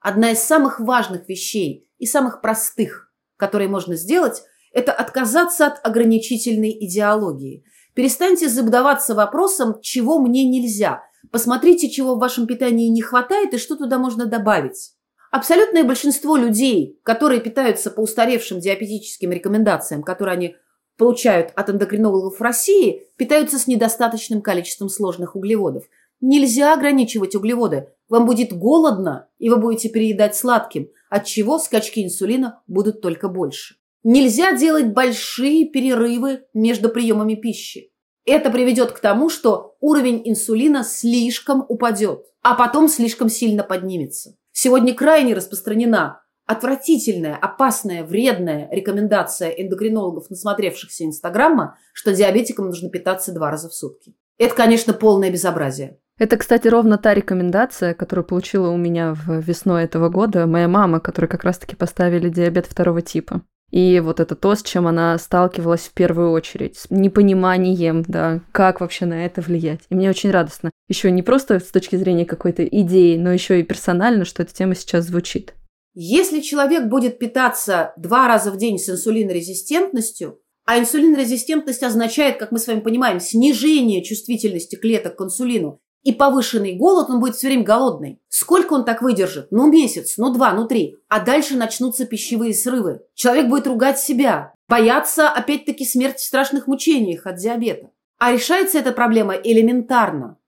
[0.00, 6.76] одна из самых важных вещей и самых простых, которые можно сделать, это отказаться от ограничительной
[6.78, 7.64] идеологии.
[7.94, 11.02] Перестаньте задаваться вопросом, чего мне нельзя.
[11.32, 14.92] Посмотрите, чего в вашем питании не хватает и что туда можно добавить.
[15.30, 20.56] Абсолютное большинство людей, которые питаются по устаревшим диабетическим рекомендациям, которые они
[20.98, 25.84] получают от эндокринологов в России, питаются с недостаточным количеством сложных углеводов.
[26.20, 27.88] Нельзя ограничивать углеводы.
[28.08, 33.76] Вам будет голодно, и вы будете переедать сладким, от чего скачки инсулина будут только больше.
[34.02, 37.92] Нельзя делать большие перерывы между приемами пищи.
[38.24, 44.36] Это приведет к тому, что уровень инсулина слишком упадет, а потом слишком сильно поднимется.
[44.52, 53.50] Сегодня крайне распространена отвратительная, опасная, вредная рекомендация эндокринологов, насмотревшихся Инстаграма, что диабетикам нужно питаться два
[53.50, 54.14] раза в сутки.
[54.36, 56.00] Это, конечно, полное безобразие.
[56.20, 61.00] Это, кстати, ровно та рекомендация, которую получила у меня в весной этого года моя мама,
[61.00, 63.40] которой как раз-таки поставили диабет второго типа.
[63.70, 68.82] И вот это то, с чем она сталкивалась в первую очередь, с непониманием, да, как
[68.82, 69.80] вообще на это влиять.
[69.88, 70.70] И мне очень радостно.
[70.88, 74.74] Еще не просто с точки зрения какой-то идеи, но еще и персонально, что эта тема
[74.74, 75.54] сейчас звучит.
[75.94, 82.58] Если человек будет питаться два раза в день с инсулинорезистентностью, а инсулинорезистентность означает, как мы
[82.58, 87.64] с вами понимаем, снижение чувствительности клеток к инсулину, и повышенный голод, он будет все время
[87.64, 88.20] голодный.
[88.28, 89.48] Сколько он так выдержит?
[89.50, 90.96] Ну, месяц, ну, два, ну, три.
[91.08, 93.02] А дальше начнутся пищевые срывы.
[93.14, 97.90] Человек будет ругать себя, бояться, опять-таки, смерти в страшных мучениях от диабета.
[98.18, 100.38] А решается эта проблема элементарно.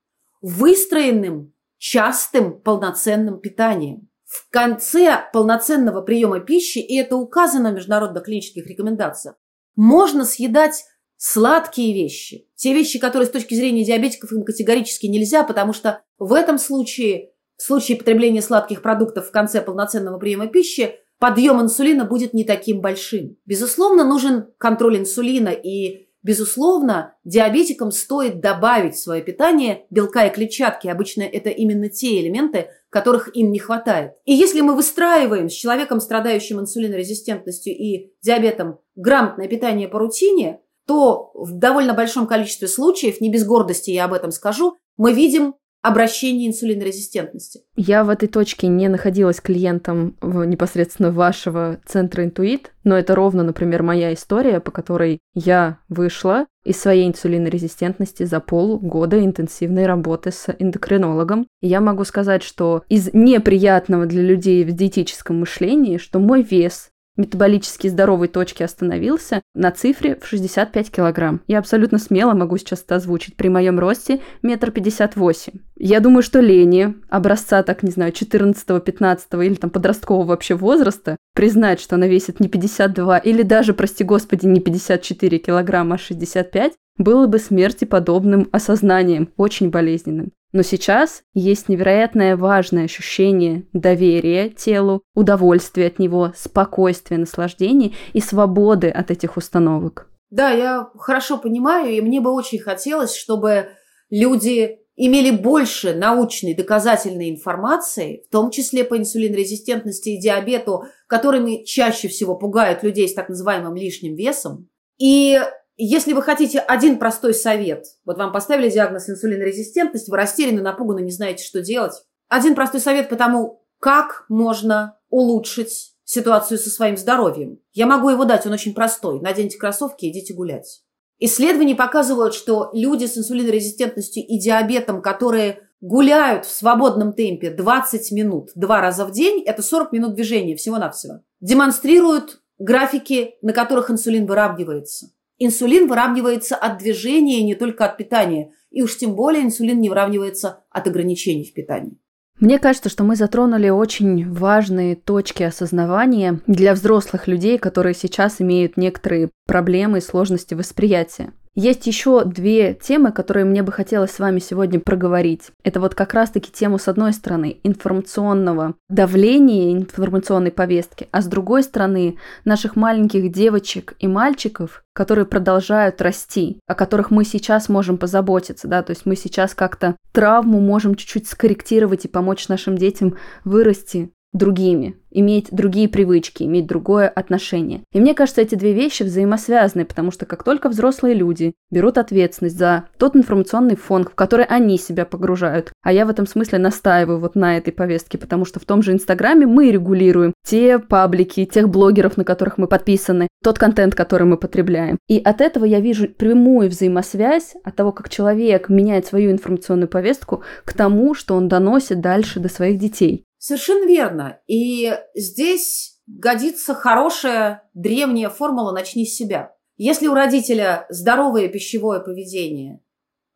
[0.41, 4.09] Выстроенным, частым, полноценным питанием.
[4.25, 9.35] В конце полноценного приема пищи, и это указано в международных клинических рекомендациях,
[9.75, 10.85] можно съедать
[11.25, 16.33] сладкие вещи, те вещи, которые с точки зрения диабетиков им категорически нельзя, потому что в
[16.33, 22.33] этом случае, в случае потребления сладких продуктов в конце полноценного приема пищи, подъем инсулина будет
[22.33, 23.37] не таким большим.
[23.45, 30.87] Безусловно, нужен контроль инсулина и Безусловно, диабетикам стоит добавить в свое питание белка и клетчатки.
[30.87, 34.13] Обычно это именно те элементы, которых им не хватает.
[34.23, 41.31] И если мы выстраиваем с человеком, страдающим инсулинорезистентностью и диабетом, грамотное питание по рутине, то
[41.33, 46.47] в довольно большом количестве случаев, не без гордости я об этом скажу, мы видим обращение
[46.47, 47.61] инсулинорезистентности.
[47.75, 53.43] Я в этой точке не находилась клиентом в, непосредственно вашего центра интуит, но это ровно,
[53.43, 60.55] например, моя история, по которой я вышла из своей инсулинорезистентности за полгода интенсивной работы с
[60.57, 61.47] эндокринологом.
[61.59, 66.91] И я могу сказать, что из неприятного для людей в диетическом мышлении, что мой вес
[67.15, 71.41] метаболически здоровой точки остановился на цифре в 65 килограмм.
[71.47, 73.35] Я абсолютно смело могу сейчас это озвучить.
[73.35, 75.59] При моем росте метр пятьдесят восемь.
[75.75, 81.17] Я думаю, что Лени, образца, так не знаю, 14 15 или там подросткового вообще возраста,
[81.33, 86.73] признать, что она весит не 52 или даже, прости господи, не 54 килограмма, а 65,
[86.97, 90.31] было бы смерти подобным осознанием, очень болезненным.
[90.53, 98.89] Но сейчас есть невероятное важное ощущение доверия телу, удовольствия от него, спокойствия, наслаждения и свободы
[98.89, 100.07] от этих установок.
[100.29, 103.69] Да, я хорошо понимаю, и мне бы очень хотелось, чтобы
[104.11, 112.07] люди имели больше научной доказательной информации, в том числе по инсулинорезистентности и диабету, которыми чаще
[112.09, 114.69] всего пугают людей с так называемым лишним весом.
[114.99, 115.39] И
[115.77, 121.11] если вы хотите один простой совет, вот вам поставили диагноз инсулинорезистентность, вы растеряны, напуганы, не
[121.11, 121.93] знаете, что делать.
[122.27, 127.59] Один простой совет по тому, как можно улучшить ситуацию со своим здоровьем.
[127.73, 129.19] Я могу его дать, он очень простой.
[129.21, 130.83] Наденьте кроссовки и идите гулять.
[131.19, 138.51] Исследования показывают, что люди с инсулинорезистентностью и диабетом, которые гуляют в свободном темпе 20 минут
[138.55, 145.07] два раза в день, это 40 минут движения всего-навсего, демонстрируют графики, на которых инсулин выравнивается.
[145.39, 148.51] Инсулин выравнивается от движения, не только от питания.
[148.71, 151.97] И уж тем более инсулин не выравнивается от ограничений в питании.
[152.39, 158.75] Мне кажется, что мы затронули очень важные точки осознавания для взрослых людей, которые сейчас имеют
[158.75, 161.33] некоторые проблемы и сложности восприятия.
[161.55, 165.51] Есть еще две темы, которые мне бы хотелось с вами сегодня проговорить.
[165.63, 171.61] Это вот как раз-таки тему, с одной стороны, информационного давления, информационной повестки, а с другой
[171.61, 178.67] стороны, наших маленьких девочек и мальчиков, которые продолжают расти, о которых мы сейчас можем позаботиться,
[178.67, 184.11] да, то есть мы сейчас как-то травму можем чуть-чуть скорректировать и помочь нашим детям вырасти
[184.33, 187.83] другими, иметь другие привычки, иметь другое отношение.
[187.93, 192.57] И мне кажется, эти две вещи взаимосвязаны, потому что как только взрослые люди берут ответственность
[192.57, 197.19] за тот информационный фон, в который они себя погружают, а я в этом смысле настаиваю
[197.19, 201.69] вот на этой повестке, потому что в том же Инстаграме мы регулируем те паблики, тех
[201.69, 204.97] блогеров, на которых мы подписаны, тот контент, который мы потребляем.
[205.07, 210.43] И от этого я вижу прямую взаимосвязь от того, как человек меняет свою информационную повестку
[210.65, 213.25] к тому, что он доносит дальше до своих детей.
[213.43, 214.39] Совершенно верно.
[214.47, 219.53] И здесь годится хорошая древняя формула «начни с себя».
[219.75, 222.79] Если у родителя здоровое пищевое поведение,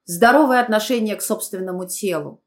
[0.05, 2.41] здоровое отношение к собственному телу,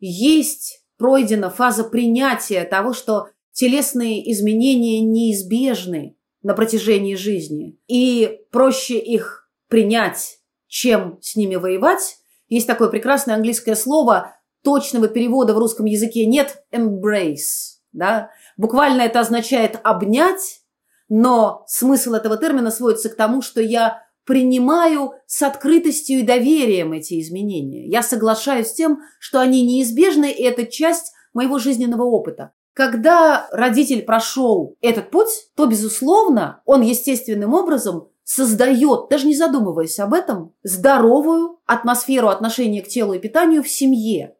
[0.00, 9.48] есть пройдена фаза принятия того, что телесные изменения неизбежны на протяжении жизни, и проще их
[9.68, 12.16] принять, чем с ними воевать.
[12.48, 14.34] Есть такое прекрасное английское слово,
[14.64, 17.78] точного перевода в русском языке нет, embrace.
[17.92, 18.30] Да?
[18.56, 20.62] Буквально это означает обнять,
[21.08, 27.20] но смысл этого термина сводится к тому, что я принимаю с открытостью и доверием эти
[27.20, 27.86] изменения.
[27.86, 32.52] Я соглашаюсь с тем, что они неизбежны, и это часть моего жизненного опыта.
[32.72, 40.14] Когда родитель прошел этот путь, то, безусловно, он естественным образом создает, даже не задумываясь об
[40.14, 44.34] этом, здоровую атмосферу отношения к телу и питанию в семье.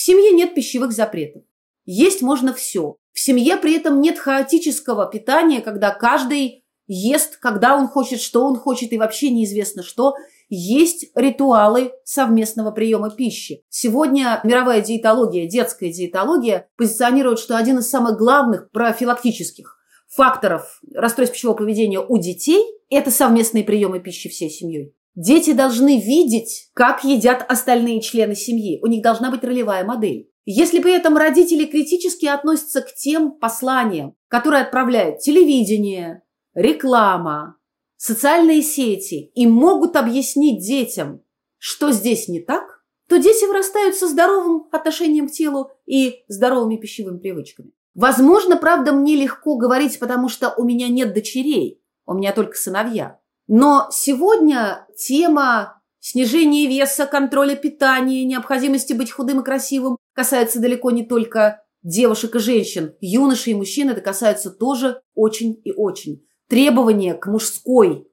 [0.00, 1.42] В семье нет пищевых запретов.
[1.84, 2.96] Есть можно все.
[3.12, 8.56] В семье при этом нет хаотического питания, когда каждый ест, когда он хочет, что он
[8.56, 10.14] хочет, и вообще неизвестно что.
[10.48, 13.62] Есть ритуалы совместного приема пищи.
[13.68, 19.76] Сегодня мировая диетология, детская диетология позиционирует, что один из самых главных профилактических
[20.08, 24.94] факторов расстройств пищевого поведения у детей– это совместные приемы пищи всей семьей.
[25.14, 28.78] Дети должны видеть, как едят остальные члены семьи.
[28.82, 30.30] У них должна быть ролевая модель.
[30.44, 36.22] Если при этом родители критически относятся к тем посланиям, которые отправляет телевидение,
[36.54, 37.56] реклама,
[37.96, 41.22] социальные сети и могут объяснить детям,
[41.58, 47.18] что здесь не так, то дети вырастают со здоровым отношением к телу и здоровыми пищевыми
[47.18, 47.72] привычками.
[47.94, 53.20] Возможно, правда, мне легко говорить, потому что у меня нет дочерей, у меня только сыновья.
[53.52, 61.04] Но сегодня тема снижения веса, контроля питания, необходимости быть худым и красивым касается далеко не
[61.04, 67.26] только девушек и женщин, юношей и мужчин, это касается тоже очень и очень требования к
[67.26, 68.06] мужской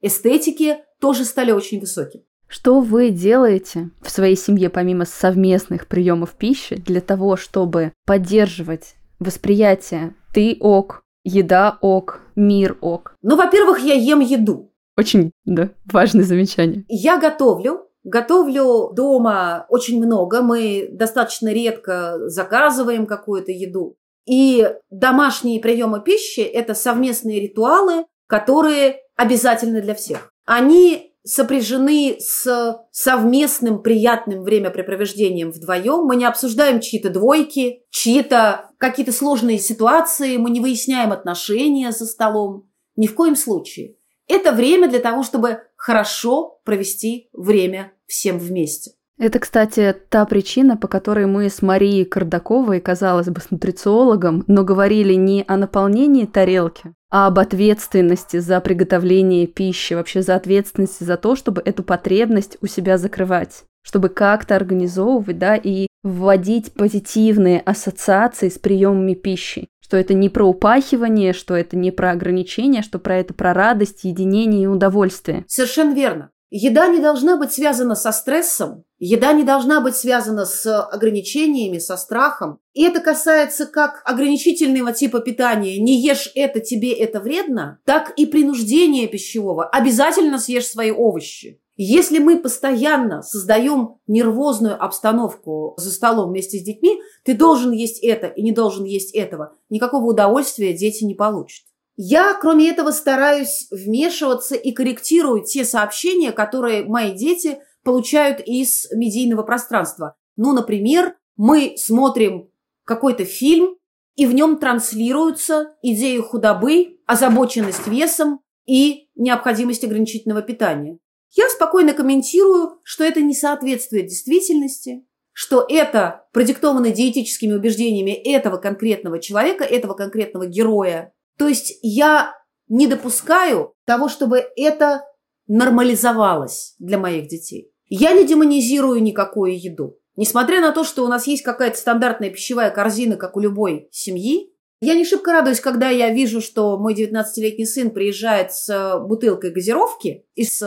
[0.00, 2.22] эстетике тоже стали очень высокими.
[2.46, 10.14] Что вы делаете в своей семье помимо совместных приемов пищи для того, чтобы поддерживать восприятие
[10.32, 13.16] «ты ок», «еда ок», «мир ок»?
[13.22, 14.70] Ну, во-первых, я ем еду.
[14.96, 16.84] Очень, да, важное замечание.
[16.88, 17.88] Я готовлю.
[18.04, 20.42] Готовлю дома очень много.
[20.42, 23.96] Мы достаточно редко заказываем какую-то еду.
[24.26, 30.30] И домашние приемы пищи– это совместные ритуалы, которые обязательны для всех.
[30.46, 36.04] Они сопряжены с совместным приятным времяпрепровождением вдвоем.
[36.04, 42.68] Мы не обсуждаем чьи-то двойки, чьи-то какие-то сложные ситуации, мы не выясняем отношения за столом.
[42.96, 43.96] Ни в коем случае.
[44.28, 48.92] Это время для того, чтобы хорошо провести время всем вместе.
[49.16, 54.64] Это, кстати, та причина, по которой мы с Марией Кардаковой, казалось бы, с нутрициологом, но
[54.64, 61.16] говорили не о наполнении тарелки, а об ответственности за приготовление пищи, вообще за ответственность за
[61.16, 68.48] то, чтобы эту потребность у себя закрывать, чтобы как-то организовывать, да, и вводить позитивные ассоциации
[68.48, 73.18] с приемами пищи, что это не про упахивание, что это не про ограничения, что про
[73.18, 75.44] это про радость, единение и удовольствие.
[75.46, 76.30] Совершенно верно.
[76.48, 81.98] Еда не должна быть связана со стрессом, еда не должна быть связана с ограничениями, со
[81.98, 82.60] страхом.
[82.72, 88.24] И это касается как ограничительного типа питания «не ешь это, тебе это вредно», так и
[88.24, 91.60] принуждения пищевого «обязательно съешь свои овощи».
[91.76, 98.28] Если мы постоянно создаем нервозную обстановку за столом вместе с детьми, ты должен есть это
[98.28, 101.64] и не должен есть этого, никакого удовольствия дети не получат.
[101.96, 109.42] Я, кроме этого, стараюсь вмешиваться и корректирую те сообщения, которые мои дети получают из медийного
[109.42, 110.16] пространства.
[110.36, 112.50] Ну, например, мы смотрим
[112.84, 113.76] какой-то фильм,
[114.16, 120.98] и в нем транслируются идеи худобы, озабоченность весом и необходимость ограничительного питания.
[121.34, 129.18] Я спокойно комментирую, что это не соответствует действительности, что это продиктовано диетическими убеждениями этого конкретного
[129.18, 132.34] человека, этого конкретного героя, то есть я
[132.68, 135.02] не допускаю того, чтобы это
[135.48, 137.72] нормализовалось для моих детей.
[137.88, 139.98] Я не демонизирую никакую еду.
[140.16, 144.53] Несмотря на то, что у нас есть какая-то стандартная пищевая корзина, как у любой семьи,
[144.80, 150.26] я не шибко радуюсь, когда я вижу, что мой 19-летний сын приезжает с бутылкой газировки
[150.34, 150.66] из э,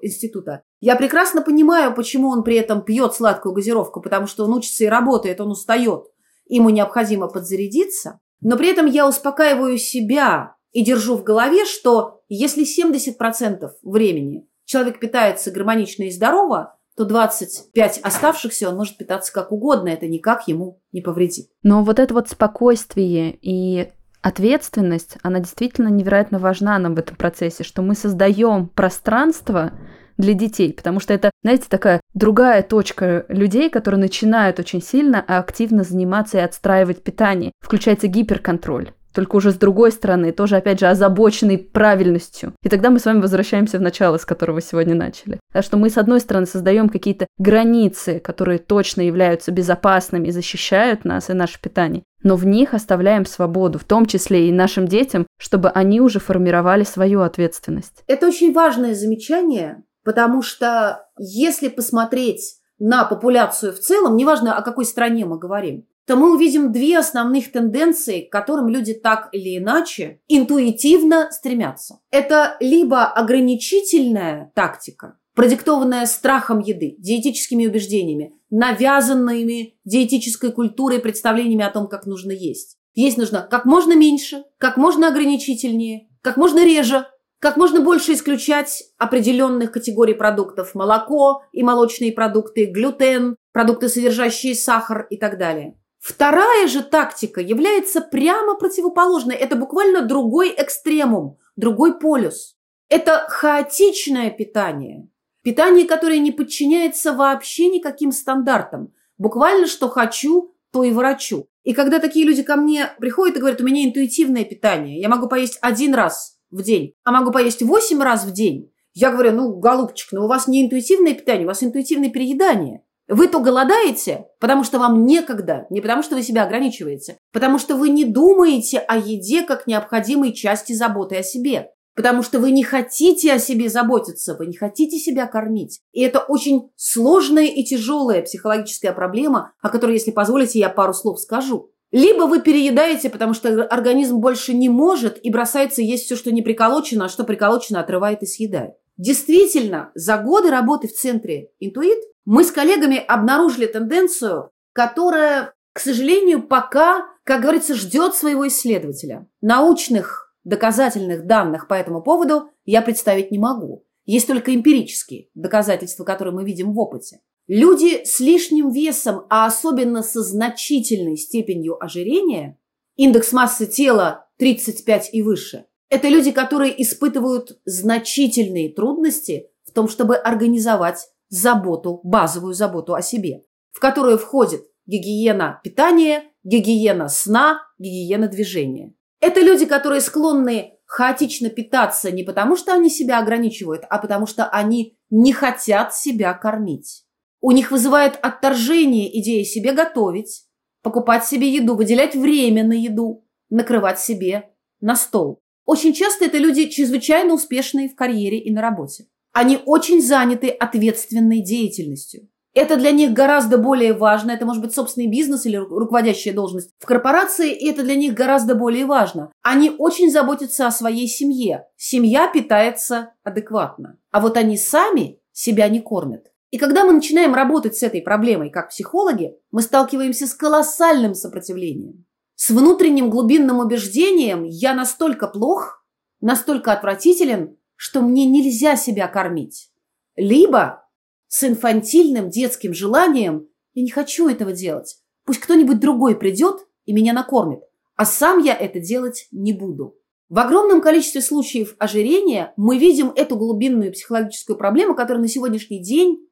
[0.00, 0.62] института.
[0.80, 4.88] Я прекрасно понимаю, почему он при этом пьет сладкую газировку, потому что он учится и
[4.88, 6.04] работает, он устает.
[6.46, 8.20] Ему необходимо подзарядиться.
[8.40, 15.00] Но при этом я успокаиваю себя и держу в голове, что если 70% времени человек
[15.00, 20.80] питается гармонично и здорово, то 25 оставшихся он может питаться как угодно, это никак ему
[20.90, 21.46] не повредит.
[21.62, 27.62] Но вот это вот спокойствие и ответственность, она действительно невероятно важна нам в этом процессе,
[27.62, 29.70] что мы создаем пространство
[30.16, 35.84] для детей, потому что это, знаете, такая другая точка людей, которые начинают очень сильно активно
[35.84, 37.52] заниматься и отстраивать питание.
[37.60, 42.52] Включается гиперконтроль только уже с другой стороны, тоже, опять же, озабоченный правильностью.
[42.62, 45.40] И тогда мы с вами возвращаемся в начало, с которого сегодня начали.
[45.52, 51.04] Так что мы, с одной стороны, создаем какие-то границы, которые точно являются безопасными и защищают
[51.04, 55.26] нас и наше питание, но в них оставляем свободу, в том числе и нашим детям,
[55.36, 58.04] чтобы они уже формировали свою ответственность.
[58.06, 64.84] Это очень важное замечание, потому что если посмотреть на популяцию в целом, неважно, о какой
[64.84, 70.22] стране мы говорим, то мы увидим две основных тенденции, к которым люди так или иначе
[70.26, 72.00] интуитивно стремятся.
[72.10, 81.86] Это либо ограничительная тактика, продиктованная страхом еды, диетическими убеждениями, навязанными диетической культурой, представлениями о том,
[81.88, 82.78] как нужно есть.
[82.94, 87.06] Есть нужно как можно меньше, как можно ограничительнее, как можно реже,
[87.38, 95.06] как можно больше исключать определенных категорий продуктов– молоко и молочные продукты, глютен, продукты, содержащие сахар
[95.10, 95.76] и так далее.
[96.08, 99.34] Вторая же тактика является прямо противоположной.
[99.34, 102.56] Это буквально другой экстремум, другой полюс.
[102.88, 105.06] Это хаотичное питание.
[105.42, 108.94] Питание, которое не подчиняется вообще никаким стандартам.
[109.18, 111.46] Буквально что хочу, то и ворочу.
[111.62, 115.28] И когда такие люди ко мне приходят и говорят, у меня интуитивное питание, я могу
[115.28, 119.58] поесть один раз в день, а могу поесть восемь раз в день, я говорю, ну,
[119.58, 122.82] голубчик, ну у вас не интуитивное питание, у вас интуитивное переедание.
[123.08, 127.74] Вы то голодаете, потому что вам некогда, не потому что вы себя ограничиваете, потому что
[127.74, 132.62] вы не думаете о еде как необходимой части заботы о себе, потому что вы не
[132.62, 135.80] хотите о себе заботиться, вы не хотите себя кормить.
[135.92, 141.18] И это очень сложная и тяжелая психологическая проблема, о которой, если позволите, я пару слов
[141.18, 141.70] скажу.
[141.90, 146.42] Либо вы переедаете, потому что организм больше не может и бросается есть все, что не
[146.42, 148.74] приколочено, а что приколочено отрывает и съедает.
[148.98, 151.98] Действительно, за годы работы в центре «Интуит»
[152.28, 159.26] мы с коллегами обнаружили тенденцию, которая, к сожалению, пока, как говорится, ждет своего исследователя.
[159.40, 163.86] Научных доказательных данных по этому поводу я представить не могу.
[164.04, 167.20] Есть только эмпирические доказательства, которые мы видим в опыте.
[167.46, 172.58] Люди с лишним весом, а особенно со значительной степенью ожирения,
[172.96, 180.16] индекс массы тела 35 и выше, это люди, которые испытывают значительные трудности в том, чтобы
[180.16, 188.94] организовать заботу, базовую заботу о себе, в которую входит гигиена питания, гигиена сна, гигиена движения.
[189.20, 194.46] Это люди, которые склонны хаотично питаться не потому, что они себя ограничивают, а потому что
[194.46, 197.04] они не хотят себя кормить.
[197.40, 200.44] У них вызывает отторжение идея себе готовить,
[200.82, 204.50] покупать себе еду, выделять время на еду, накрывать себе
[204.80, 205.40] на стол.
[205.64, 209.06] Очень часто это люди чрезвычайно успешные в карьере и на работе.
[209.38, 212.28] Они очень заняты ответственной деятельностью.
[212.54, 214.32] Это для них гораздо более важно.
[214.32, 218.56] Это может быть собственный бизнес или руководящая должность в корпорации, и это для них гораздо
[218.56, 219.30] более важно.
[219.42, 221.66] Они очень заботятся о своей семье.
[221.76, 223.96] Семья питается адекватно.
[224.10, 226.32] А вот они сами себя не кормят.
[226.50, 232.06] И когда мы начинаем работать с этой проблемой как психологи, мы сталкиваемся с колоссальным сопротивлением.
[232.34, 235.86] С внутренним глубинным убеждением «я настолько плох,
[236.20, 239.70] настолько отвратителен, что мне нельзя себя кормить.
[240.16, 240.84] Либо
[241.28, 247.12] с инфантильным детским желанием «я не хочу этого делать, пусть кто-нибудь другой придет и меня
[247.12, 247.60] накормит,
[247.94, 249.94] а сам я это делать не буду».
[250.28, 256.28] В огромном количестве случаев ожирения мы видим эту глубинную психологическую проблему, которая на сегодняшний день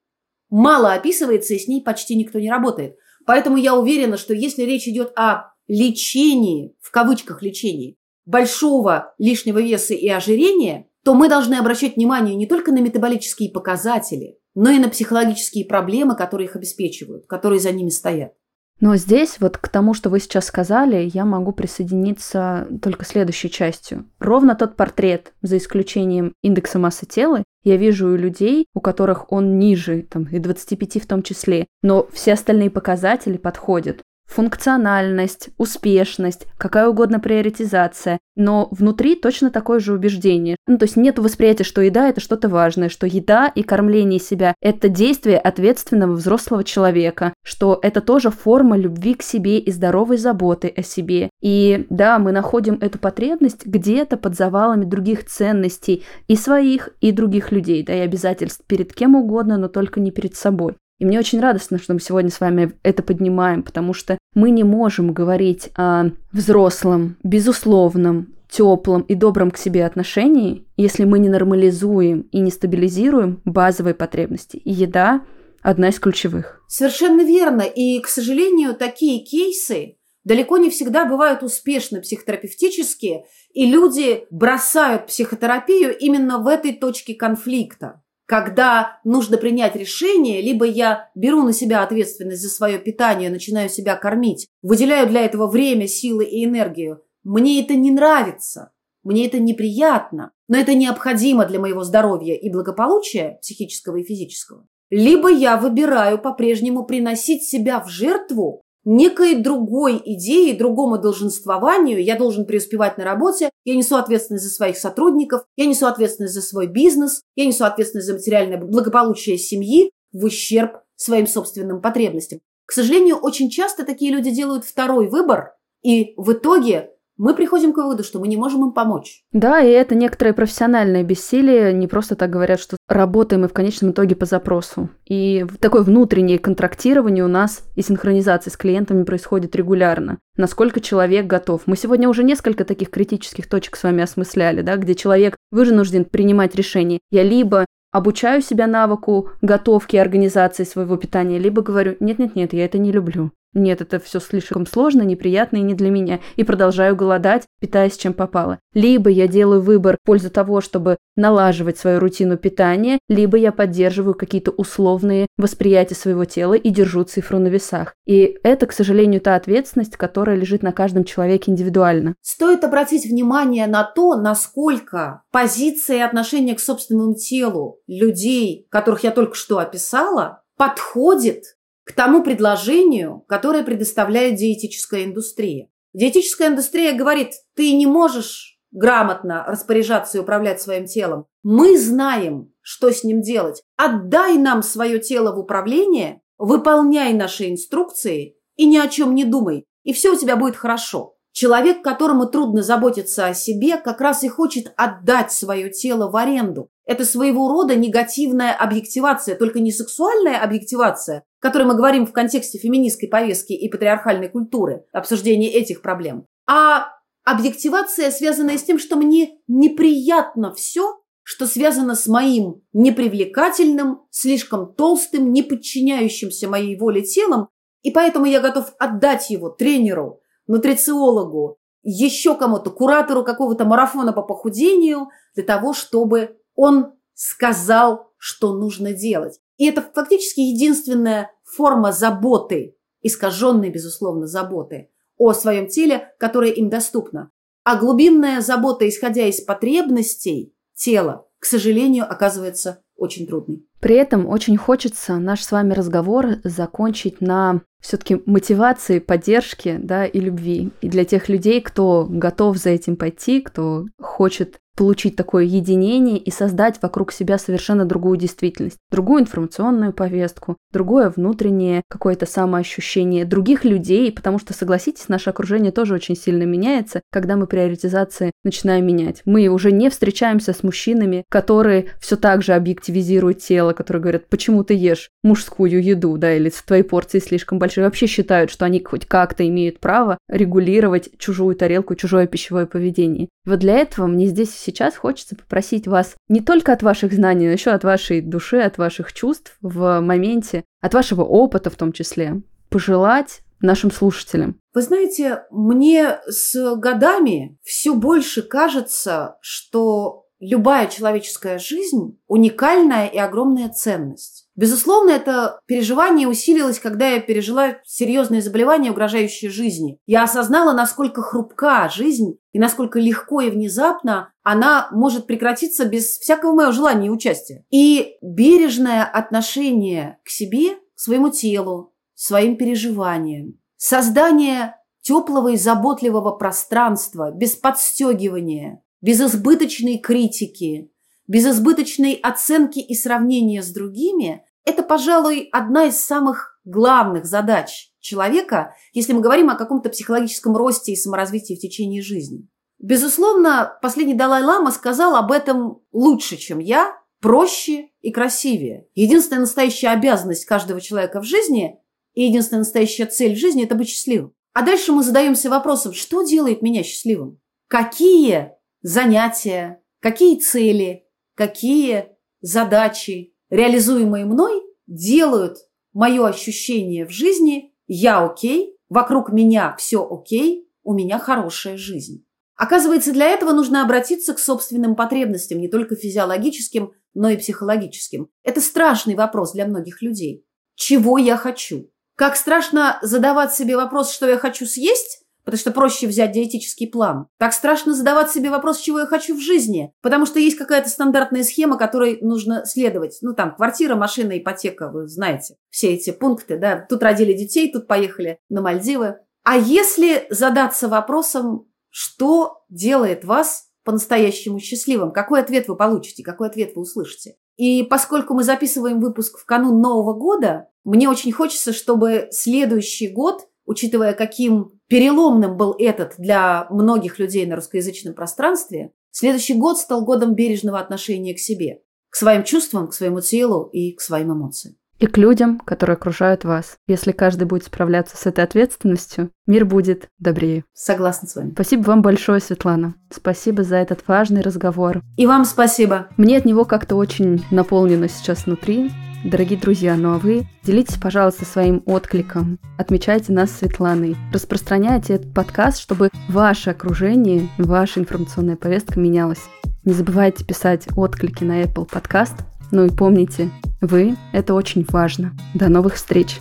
[0.49, 2.97] мало описывается и с ней почти никто не работает.
[3.25, 9.93] Поэтому я уверена, что если речь идет о лечении, в кавычках лечении, большого лишнего веса
[9.93, 14.89] и ожирения, то мы должны обращать внимание не только на метаболические показатели, но и на
[14.89, 18.33] психологические проблемы, которые их обеспечивают, которые за ними стоят.
[18.81, 24.03] Но здесь вот к тому, что вы сейчас сказали, я могу присоединиться только следующей частью.
[24.19, 29.59] Ровно тот портрет, за исключением индекса массы тела, я вижу у людей, у которых он
[29.59, 34.01] ниже, там, и 25 в том числе, но все остальные показатели подходят.
[34.27, 40.57] Функциональность, успешность, какая угодно приоритизация, но внутри точно такое же убеждение.
[40.67, 44.53] Ну, то есть нет восприятия, что еда– это что-то важное, что еда и кормление себя–
[44.61, 50.71] это действие ответственного взрослого человека, что это тоже форма любви к себе и здоровой заботы
[50.75, 51.29] о себе.
[51.41, 57.51] И да, мы находим эту потребность где-то под завалами других ценностей и своих, и других
[57.51, 60.75] людей, да, и обязательств перед кем угодно, но только не перед собой.
[60.99, 64.63] И мне очень радостно, что мы сегодня с вами это поднимаем, потому что мы не
[64.63, 72.21] можем говорить о взрослом, безусловном, теплом и добром к себе отношении, если мы не нормализуем
[72.31, 74.57] и не стабилизируем базовые потребности.
[74.57, 75.25] И еда–
[75.61, 76.61] одна из ключевых.
[76.67, 77.61] Совершенно верно.
[77.61, 85.97] И, к сожалению, такие кейсы далеко не всегда бывают успешны психотерапевтически, и люди бросают психотерапию
[85.97, 92.41] именно в этой точке конфликта когда нужно принять решение, либо я беру на себя ответственность
[92.41, 97.01] за свое питание, начинаю себя кормить, выделяю для этого время, силы и энергию.
[97.23, 98.71] Мне это не нравится,
[99.03, 104.67] мне это неприятно, но это необходимо для моего здоровья и благополучия психического и физического.
[104.89, 112.01] Либо я выбираю по-прежнему приносить себя в жертву некой другой идеи, другому долженствованию.
[112.01, 116.41] Я должен преуспевать на работе, я несу ответственность за своих сотрудников, я несу ответственность за
[116.41, 122.39] свой бизнес, я несу ответственность за материальное благополучие семьи в ущерб своим собственным потребностям.
[122.65, 127.77] К сожалению, очень часто такие люди делают второй выбор, и в итоге мы приходим к
[127.77, 129.23] выводу, что мы не можем им помочь.
[129.31, 131.73] Да, и это некоторое профессиональное бессилие.
[131.73, 134.89] Не просто так говорят, что работаем мы в конечном итоге по запросу.
[135.05, 140.19] И такое внутреннее контрактирование у нас и синхронизация с клиентами происходит регулярно.
[140.35, 141.63] Насколько человек готов.
[141.65, 146.55] Мы сегодня уже несколько таких критических точек с вами осмысляли, да, где человек вынужден принимать
[146.55, 146.99] решение.
[147.09, 152.77] Я либо обучаю себя навыку готовки и организации своего питания, либо говорю, нет-нет-нет, я это
[152.77, 153.31] не люблю.
[153.53, 156.19] Нет, это все слишком сложно, неприятно и не для меня.
[156.35, 158.59] И продолжаю голодать, питаясь чем попало.
[158.73, 164.13] Либо я делаю выбор в пользу того, чтобы налаживать свою рутину питания, либо я поддерживаю
[164.13, 167.93] какие-то условные восприятия своего тела и держу цифру на весах.
[168.05, 172.15] И это, к сожалению, та ответственность, которая лежит на каждом человеке индивидуально.
[172.21, 179.11] Стоит обратить внимание на то, насколько позиция и отношение к собственному телу людей, которых я
[179.11, 181.56] только что описала, подходит
[181.87, 185.69] к тому предложению, которое предоставляет диетическая индустрия.
[185.93, 191.27] Диетическая индустрия говорит, ты не можешь грамотно распоряжаться и управлять своим телом.
[191.43, 193.63] Мы знаем, что с ним делать.
[193.77, 199.65] Отдай нам свое тело в управление, выполняй наши инструкции и ни о чем не думай,
[199.83, 201.15] и все у тебя будет хорошо.
[201.31, 206.69] Человек, которому трудно заботиться о себе, как раз и хочет отдать свое тело в аренду.
[206.87, 212.57] Это своего рода негативная объективация, только не сексуальная объективация, о которой мы говорим в контексте
[212.57, 216.87] феминистской повестки и патриархальной культуры, обсуждения этих проблем, а
[217.25, 225.33] объективация, связанная с тем, что мне неприятно все, что связано с моим непривлекательным, слишком толстым,
[225.33, 227.49] не подчиняющимся моей воле телом,
[227.81, 235.09] и поэтому я готов отдать его тренеру, нутрициологу, еще кому-то, куратору какого-то марафона по похудению,
[235.35, 239.39] для того, чтобы он сказал, что нужно делать.
[239.55, 247.31] И это фактически единственная форма заботы, искаженной, безусловно, заботы о своем теле, которая им доступна.
[247.63, 253.65] А глубинная забота, исходя из потребностей тела, к сожалению, оказывается очень трудной.
[253.79, 260.19] При этом очень хочется наш с вами разговор закончить на все-таки мотивации, поддержки, да, и
[260.19, 260.71] любви.
[260.81, 266.29] И для тех людей, кто готов за этим пойти, кто хочет получить такое единение и
[266.29, 274.11] создать вокруг себя совершенно другую действительность, другую информационную повестку, другое внутреннее какое-то самоощущение других людей,
[274.11, 279.23] потому что, согласитесь, наше окружение тоже очень сильно меняется, когда мы приоритизации начинаем менять.
[279.25, 284.63] Мы уже не встречаемся с мужчинами, которые все так же объективизируют тело, которые говорят, почему
[284.63, 289.05] ты ешь мужскую еду, да, или твои порции слишком большие, вообще считают, что они хоть
[289.05, 293.29] как-то имеют право регулировать чужую тарелку, чужое пищевое поведение.
[293.45, 297.51] Вот для этого мне здесь сейчас хочется попросить вас не только от ваших знаний, но
[297.51, 302.41] еще от вашей души, от ваших чувств в моменте, от вашего опыта в том числе,
[302.69, 304.59] пожелать нашим слушателям?
[304.73, 313.69] Вы знаете, мне с годами все больше кажется, что любая человеческая жизнь– уникальная и огромная
[313.69, 314.47] ценность.
[314.55, 319.99] Безусловно, это переживание усилилось, когда я пережила серьезные заболевания, угрожающие жизни.
[320.05, 326.53] Я осознала, насколько хрупка жизнь и насколько легко и внезапно она может прекратиться без всякого
[326.53, 327.65] моего желания и участия.
[327.69, 337.31] И бережное отношение к себе, к своему телу, своим переживаниям, создание теплого и заботливого пространства,
[337.31, 340.91] без подстегивания, без избыточной критики,
[341.27, 348.75] без избыточной оценки и сравнения с другими, это, пожалуй, одна из самых главных задач человека,
[348.93, 352.47] если мы говорим о каком-то психологическом росте и саморазвитии в течение жизни.
[352.79, 358.87] Безусловно, последний Далай-Лама сказал об этом лучше, чем я, проще и красивее.
[358.93, 361.79] Единственная настоящая обязанность каждого человека в жизни
[362.13, 364.33] и единственная настоящая цель в жизни– это быть счастливым.
[364.53, 367.39] А дальше мы задаемся вопросом, что делает меня счастливым?
[367.67, 371.05] Какие занятия, какие цели,
[371.35, 372.09] какие
[372.41, 375.57] задачи, реализуемые мной, делают
[375.93, 382.25] мое ощущение в жизни «я окей», «вокруг меня все окей», «у меня хорошая жизнь».
[382.55, 388.29] Оказывается, для этого нужно обратиться к собственным потребностям, не только физиологическим, но и психологическим.
[388.43, 390.45] Это страшный вопрос для многих людей.
[390.75, 391.91] Чего я хочу?
[392.15, 397.27] Как страшно задавать себе вопрос, что я хочу съесть, потому что проще взять диетический план.
[397.37, 401.43] Так страшно задавать себе вопрос, чего я хочу в жизни, потому что есть какая-то стандартная
[401.43, 403.19] схема, которой нужно следовать.
[403.21, 406.85] Ну, там, квартира, машина, ипотека, вы знаете, все эти пункты, да.
[406.89, 409.19] Тут родили детей, тут поехали на Мальдивы.
[409.45, 415.13] А если задаться вопросом, что делает вас по-настоящему счастливым?
[415.13, 416.23] Какой ответ вы получите?
[416.23, 417.37] Какой ответ вы услышите?
[417.55, 423.47] И поскольку мы записываем выпуск в канун Нового года, мне очень хочется, чтобы следующий год
[423.67, 430.35] учитывая, каким переломным был этот для многих людей на русскоязычном пространстве, следующий год стал годом
[430.35, 434.75] бережного отношения к себе, к своим чувствам, к своему телу и к своим эмоциям.
[434.99, 436.77] И к людям, которые окружают вас.
[436.87, 440.63] Если каждый будет справляться с этой ответственностью, мир будет добрее.
[440.73, 441.51] Согласна с вами.
[441.51, 442.95] Спасибо вам большое, Светлана.
[443.11, 445.01] Спасибо за этот важный разговор.
[445.15, 446.07] И вам спасибо.
[446.17, 448.89] Мне от него как-то очень наполнено сейчас внутри.
[449.27, 452.59] Дорогие друзья, ну а вы делитесь, пожалуйста, своим откликом.
[452.77, 454.15] Отмечайте нас Светланой.
[454.31, 459.41] Распространяйте этот подкаст, чтобы ваше окружение, ваша информационная повестка менялась.
[459.83, 462.35] Не забывайте писать отклики на Apple Podcast.
[462.71, 463.49] Ну и помните,
[463.81, 465.33] вы— это очень важно.
[465.53, 466.37] До новых встреч!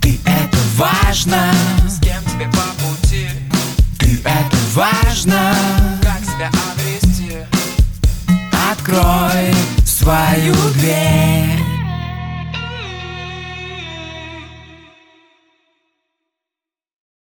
[0.00, 1.50] Ты это важно!
[1.88, 3.26] С кем тебе по пути?
[3.98, 5.52] Ты это важно!
[6.02, 7.34] Как себя обрести?
[8.70, 9.81] Открой!
[10.02, 11.71] свою дверь.